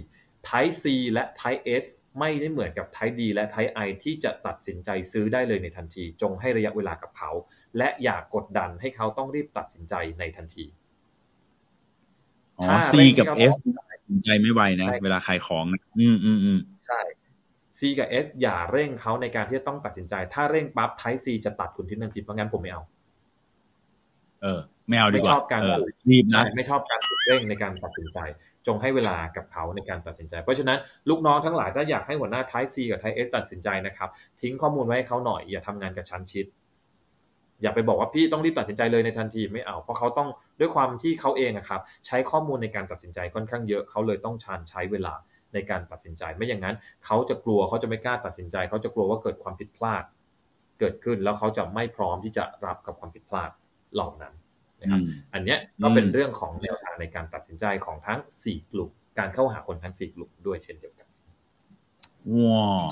[0.47, 1.85] Type C และ Type S
[2.19, 7.31] ไม่ได้เหมือนกับ Type D และ Type I ที่จะตัดสินใจซื้อได้เลยในทันที จงให้ระยะเวลากับเขา
[7.77, 10.65] และอย่ากกดดันให้เขาต้องรีบตัดสินใจในทันที
[12.59, 17.01] อ๋อถ้า C เร่งกับให้ S เขาตัดสินใจไม่ไวนะใช่เวลาขายของนะอืมอืมอืมใช่
[17.79, 22.81] C กับ S อย่าเร่งเขาในการที่จะต้องตัดสินใจ ถ้าเร่งปั๊บ Type C จะตัดคุณทิ้งทันทีเพราะงั้นผมไม่เอา
[24.41, 25.79] เออ ไม่เอาดีกว่าไม่ชอบการเออ
[26.09, 28.19] รีบนะใช่ไม่ชอบการถูกเร่งในการตัดสินใจ
[28.67, 30.77] จงให้เวลากับเขาในการตัดสินใจ เพราะฉะนั้น
[31.09, 34.09] ลูกน้องทั้งหลายถ้าอยากให้หัวหน้า Type C กับ Type S ตัดสินใจนะครับ
[34.41, 36.45] ทิ้งข้อมูลไว้ให้เขาหน่อย อย่าทำงานกับชั้นชิด
[37.61, 45.13] อย่าไปบอกว่าพี่ต้องรีบตัดสินใจเลยในทันทีไม่เอา เพราะเขาต้องด้วยความที่เขาเองอะครับ ใช้ข้อมูลในการตัดสินใจค่อนข้างเยอะเขาเลยต้องชานใช้เวลา
[45.53, 50.03] ในการตัดสินใจ ไม่อย่างนั้น เขาจะกลัวเขาจะไม่กล้าตัดสินใจ เขาจะกลัวว่าเกิดความผิดพลาด
[50.79, 53.49] เกิดขึ้นแล้วเขาจะไม่พร้อมที่จะรับกับความผิดพลาด
[53.93, 54.33] เหล่านั้น
[54.81, 61.07] นะครับอืมอันเนี้ยก็เป็นอืมเรื่องของแนวทางในการตัดสินใจของทั้ง4กลุ่มการเข้าหาคนทั้ง4กลุ่มด้วยเช่นเดียวกัน
[62.33, 62.87] ว้าว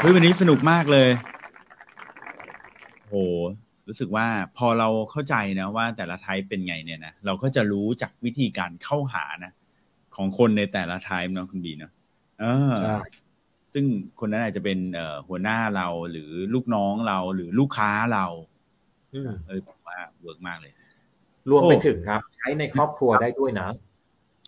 [0.00, 1.10] เฮ้ยวันนี้สนุกมากเลย
[3.08, 3.14] โห
[3.88, 9.52] รู้สึกว่าพอเราเข้าใจนะว่าแต่ละไทป์เป็นไงเนี่ยนะเราก็จะรู้จากวิธีการเข้าหานะ
[10.16, 11.92] ของคนในแต่ละไทป์เนาะคุณบีเนาะ
[12.40, 12.96] เออใช่
[13.72, 13.84] ซึ่ง
[14.20, 18.53] คนนั้นอาจจะเป็นเอ่อหัวหน้าเราหรือลูกน้องเราหรือลูกค้าเราอืม
[19.46, 20.72] เออผมว่า work มากเลย โอ้
[21.50, 23.68] รวมไปถึงครับ ใช้ในครอบครัวได้ด้วยนะ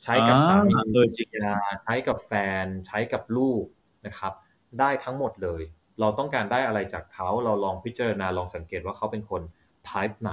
[0.03, 2.33] ใช้กับสามีอ่เออจริงภรรยาใช้กับแฟ
[2.65, 3.65] น ใช้กับลูก
[4.07, 4.33] นะครับ
[4.81, 5.63] ได้ทั้งหมดเลย
[6.01, 9.43] เราต้องการได้อะไรจากเขาเราลองพิจารณาลองสังเกตว่าเขาเป็นคน
[9.89, 10.33] type ไหน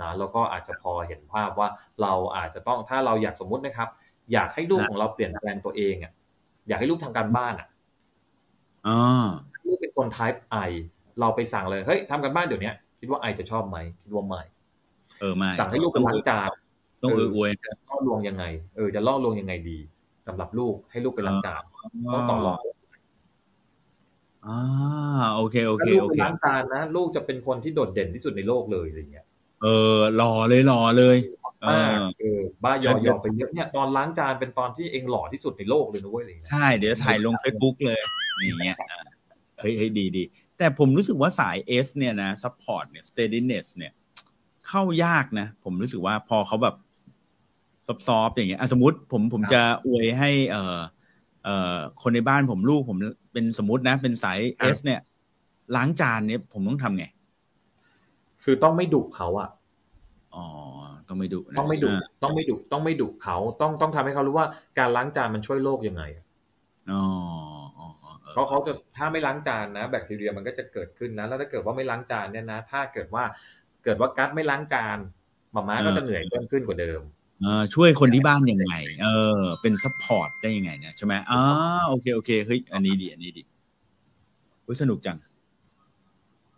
[0.00, 1.68] นะแล้วก็อาจจะพอเห็นภาพว่า
[2.02, 3.88] เราอาจจะต้องถ้าเราอยากสมมุตินะครับ
[4.32, 6.12] อยากให้ลูกของเราเปลี่ยนแปลงตัวเองอะ
[6.68, 7.68] อยากให้ลูกทำการบ้านอะ
[8.86, 9.28] อ่า
[9.66, 10.38] ลูกเป็นคน type
[10.68, 10.70] I
[11.20, 14.42] เราไปสั่งเลยเฮ้ยทำกันบ้านเดี๋ยวนี้ คิดว่าไอจะชอบไหมคิดว่าไม่
[15.20, 16.50] เออไม่สั่งให้ลูกไปล้างจาน
[17.02, 18.44] ต้องเอออวยจะล่อลวงยังไง
[18.76, 19.78] เออจะล่อลวงยังไงดี
[20.26, 21.62] สำหรับลูกให้ลูกไปล้างจาน
[22.12, 22.58] ต้องต่อรอง
[24.46, 24.58] อ่า
[25.36, 29.26] โอเคโอเคถ้าลูกโอไปเคล้างจานนะลูกจะเป็นคนที่โดดเด่นที่สุดในโลกเลยอะไรเงี้ย
[29.62, 29.66] เอ
[29.96, 31.16] อหล่อเลยหล่อเลย
[31.62, 38.00] เอมากอเออบ้ายอยอไปเยอะเนี่ยตอนล้างจานเป็นตอนที่เองหล่อที่สุดในโลกเลยนะเว้ยอะไรเงี้ยใช่เดี๋ยวถ่ายลง Facebook เลย
[38.44, 39.00] อย่างเงี้ยอ่า
[39.60, 40.24] เฮ้ยเฮ้ยดีดี
[40.58, 43.92] แต่ผมรู้สึกว่าสาย S เนี่ยนะ support เนี่ย steadiness เนี่ย
[44.66, 46.76] เข้ายากนะ ผมรู้สึกว่าพอเขาแบบ
[48.06, 50.80] ซอฟๆอย่างเงี้ยอะสมมติผมผมจะอวยให้ เอ่อ
[51.44, 52.98] เอ่อคนในบ้านผมลูกผม
[53.32, 54.38] เป็นสมมตินะ เป็นสาย
[54.74, 55.00] S เนี่ย
[55.76, 57.04] ล้างจานเนี่ยผมต้องทำไง
[58.44, 59.50] คือต้องไม่ดุเขาอะ
[60.36, 60.46] อ๋อ
[61.08, 64.46] ต้องไม่ดุนะต้องไม่ดุต้องไม่ดุต้องไม่ดุเขาต้องต้องทำให้เขารู้ว่า
[64.78, 66.02] การล้างจานมันช่วยโลกยังไง
[66.90, 67.35] อ๋ออ๋ออ๋อ
[68.36, 73.24] เพราะเขาจะถ้าไม่ล้างจานนะแบคทีเรียมันก็จะเกิดขึ้นนะแล้วถ้าเกิดว่าไม่ล้างจานเนี่ยนะ ถ้าเกิดว่า
[73.84, 74.98] เกิดว่ากัดไม่ล้างจาน
[75.52, 77.00] หมาม่าก็จะเหนื่อยเพิ่มขึ้นกว่าเดิม
[77.42, 78.72] เออช่วยคนที่บ้านยังไง
[79.02, 79.06] เอ
[79.40, 81.40] อ เป็น support ได้ยังไงเนี่ยใช่ไหมอ๋อ
[81.88, 83.42] โอเคโอเคเฮ้ยอันนี้ดีอันนี้ดี
[84.66, 85.18] อุ๊ยสนุกจัง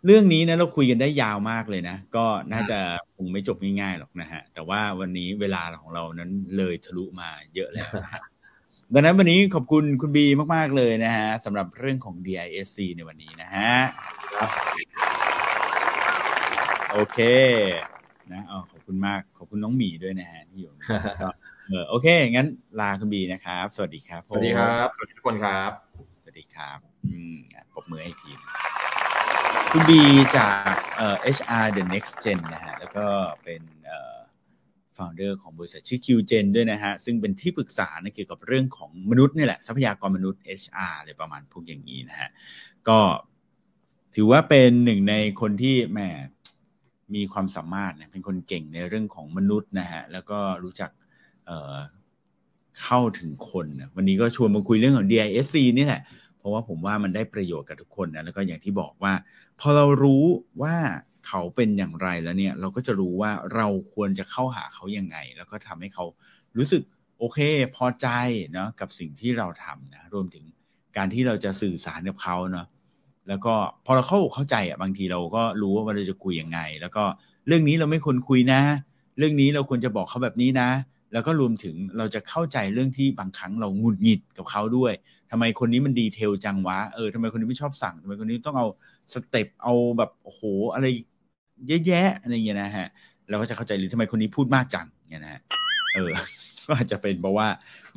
[0.05, 2.79] เรื่องนี้นะเราคุยกันได้ยาวมากเลยนะ ก็น่าจะ
[3.15, 7.89] คงไม่จบง่ายๆหรอกนะฮะ แต่ว่าวันนี้เวลาของเรานั้นเลยทะลุมาเยอะแล้ว
[8.93, 10.25] ดังนั้นวันนี้ขอบคุณคุณบี
[10.55, 13.73] มาก ๆ เลยนะฮะสำหรับเรื่องของ DISC ในวันนี้นะฮะ
[14.37, 14.49] ครับ
[16.91, 17.19] โอเค
[18.31, 20.71] นะอ๋อขอบคุณมากขอบคุณน้องหมีด้วยนะฮะที่อยู่
[21.21, 21.29] ก็
[21.67, 22.47] เออโอเค งั้น
[22.79, 25.71] ลาคุณบีนะครับ สวัสดีครับสวัสดีครับสวัสดีทุกคนครับ
[26.23, 28.39] สวัสดีครับ อืมอะปรบมือให้ทีม
[29.71, 30.01] คุณบี
[30.37, 33.05] จากเอ่อ HR The Next Gen นะฮะแล้วก็
[33.43, 33.78] เป็นเอ่อ
[34.99, 42.29] founder ของบริษัทชื่อ QGen ด้วยนะฮะ ซึ่งเป็นที่ปรึกษานะเกี่ยวกับเรื่องของมนุษย์นี่แหละ ทรัพยากรมนุษย์ HR อะไรประมาณพวกอย่างนี้นะฮะ
[42.87, 42.99] ก็
[44.15, 45.99] ถือว่าเป็นหนึ่งในคนที่แหม
[47.15, 50.89] มีความสามารถนะเป็นคนเก่งในเรื่องของมนุษย์นะฮะ แล้วก็รู้จัก
[51.45, 56.01] เเข้าถึงคนนะวันนี้ก็ชวนมาคุยเรื่องของ DISC นี่แหละ
[56.37, 59.13] เพราะว่าผมว่ามันได้ประโยชน์กับทุกคนนะแล้วก็อย่างที่บอกว่า
[59.59, 60.23] พอเรารู้
[60.61, 60.75] ว่า
[61.27, 66.05] เขาเป็นอย่างไรแล้วเนี่ย เราก็จะรู้ว่าเราควรจะเข้าหาเขายังไง แล้วก็ทำให้เขา
[66.57, 66.81] รู้สึก
[67.19, 67.39] โอเค
[67.75, 68.07] พอใจ
[68.53, 70.43] เนาะกับสิ่งที่เราทำนะรวมถึง
[70.97, 72.67] การที่เราจะสื่อสารกับเขาเนาะ
[73.27, 73.53] แล้วก็
[73.85, 77.03] พอเราเข้าเข้าใจอะบางทีเราก็รู้ว่าเราจะคุยยังไง แล้วก็
[77.47, 78.61] เรื่องนี้เราไม่ควรคุยนะ
[79.17, 80.69] เรื่องนี้เราควรจะบอกเขาแบบนี้นะ
[81.13, 84.93] แล้วก็รวมถึงเราจะเข้าใจเรื่องที่บางครั้งเราหงุดหงิดกับเขาด้วย
[85.31, 88.67] ทำไมคนนี้มัน detail จังวะเออทำไมคนนี้ไม่ชอบสั่งทำไมคนนี้ต้องเอา
[89.13, 90.41] step เอาแบบโอ้โห
[90.73, 90.85] อะไร
[91.67, 92.87] เยอะแยะอะไรอย่างเงี้ยนะฮะ
[93.29, 95.41] เราก็จะเข้าใจหรือทำไมคนนี้พูดมากจังเนี่ยนะฮะ
[95.95, 96.11] เออ
[96.65, 97.47] ก็อาจจะเป็นเพราะว่า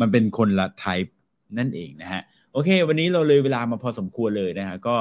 [0.00, 1.16] มันเป็นคนละ type
[1.58, 4.96] นั่นเองนะฮะโอเค วันนี้เราเลยเวลามาพอสมควรเลยนะฮะก็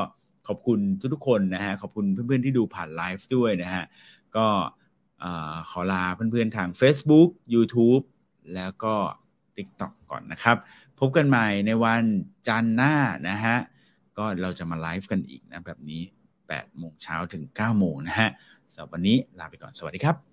[0.47, 0.79] ขอบคุณ
[1.13, 3.83] ทุกๆคนนะฮะขอบคุณเพื่อนๆที่ดูผ่านไลฟ์ด้วยนะฮะ
[4.35, 4.47] ก็
[5.69, 8.03] ขอลาเพื่อนๆทาง Facebook YouTube
[8.55, 8.93] แล้วก็
[9.55, 10.57] TikTok ก่อนนะครับ
[10.99, 12.03] พบกันใหม่ในวัน
[12.47, 12.95] จันทร์หน้า
[13.29, 13.57] นะฮะ
[14.17, 16.01] ก็เราจะมาไลฟ์กันอีกนะแบบนี้
[16.59, 18.29] 8โมงเช้าถึง9โมงนะฮะ
[18.71, 20.30] สำหรับวันนี้ลาไปก่อนสวัสดีครับ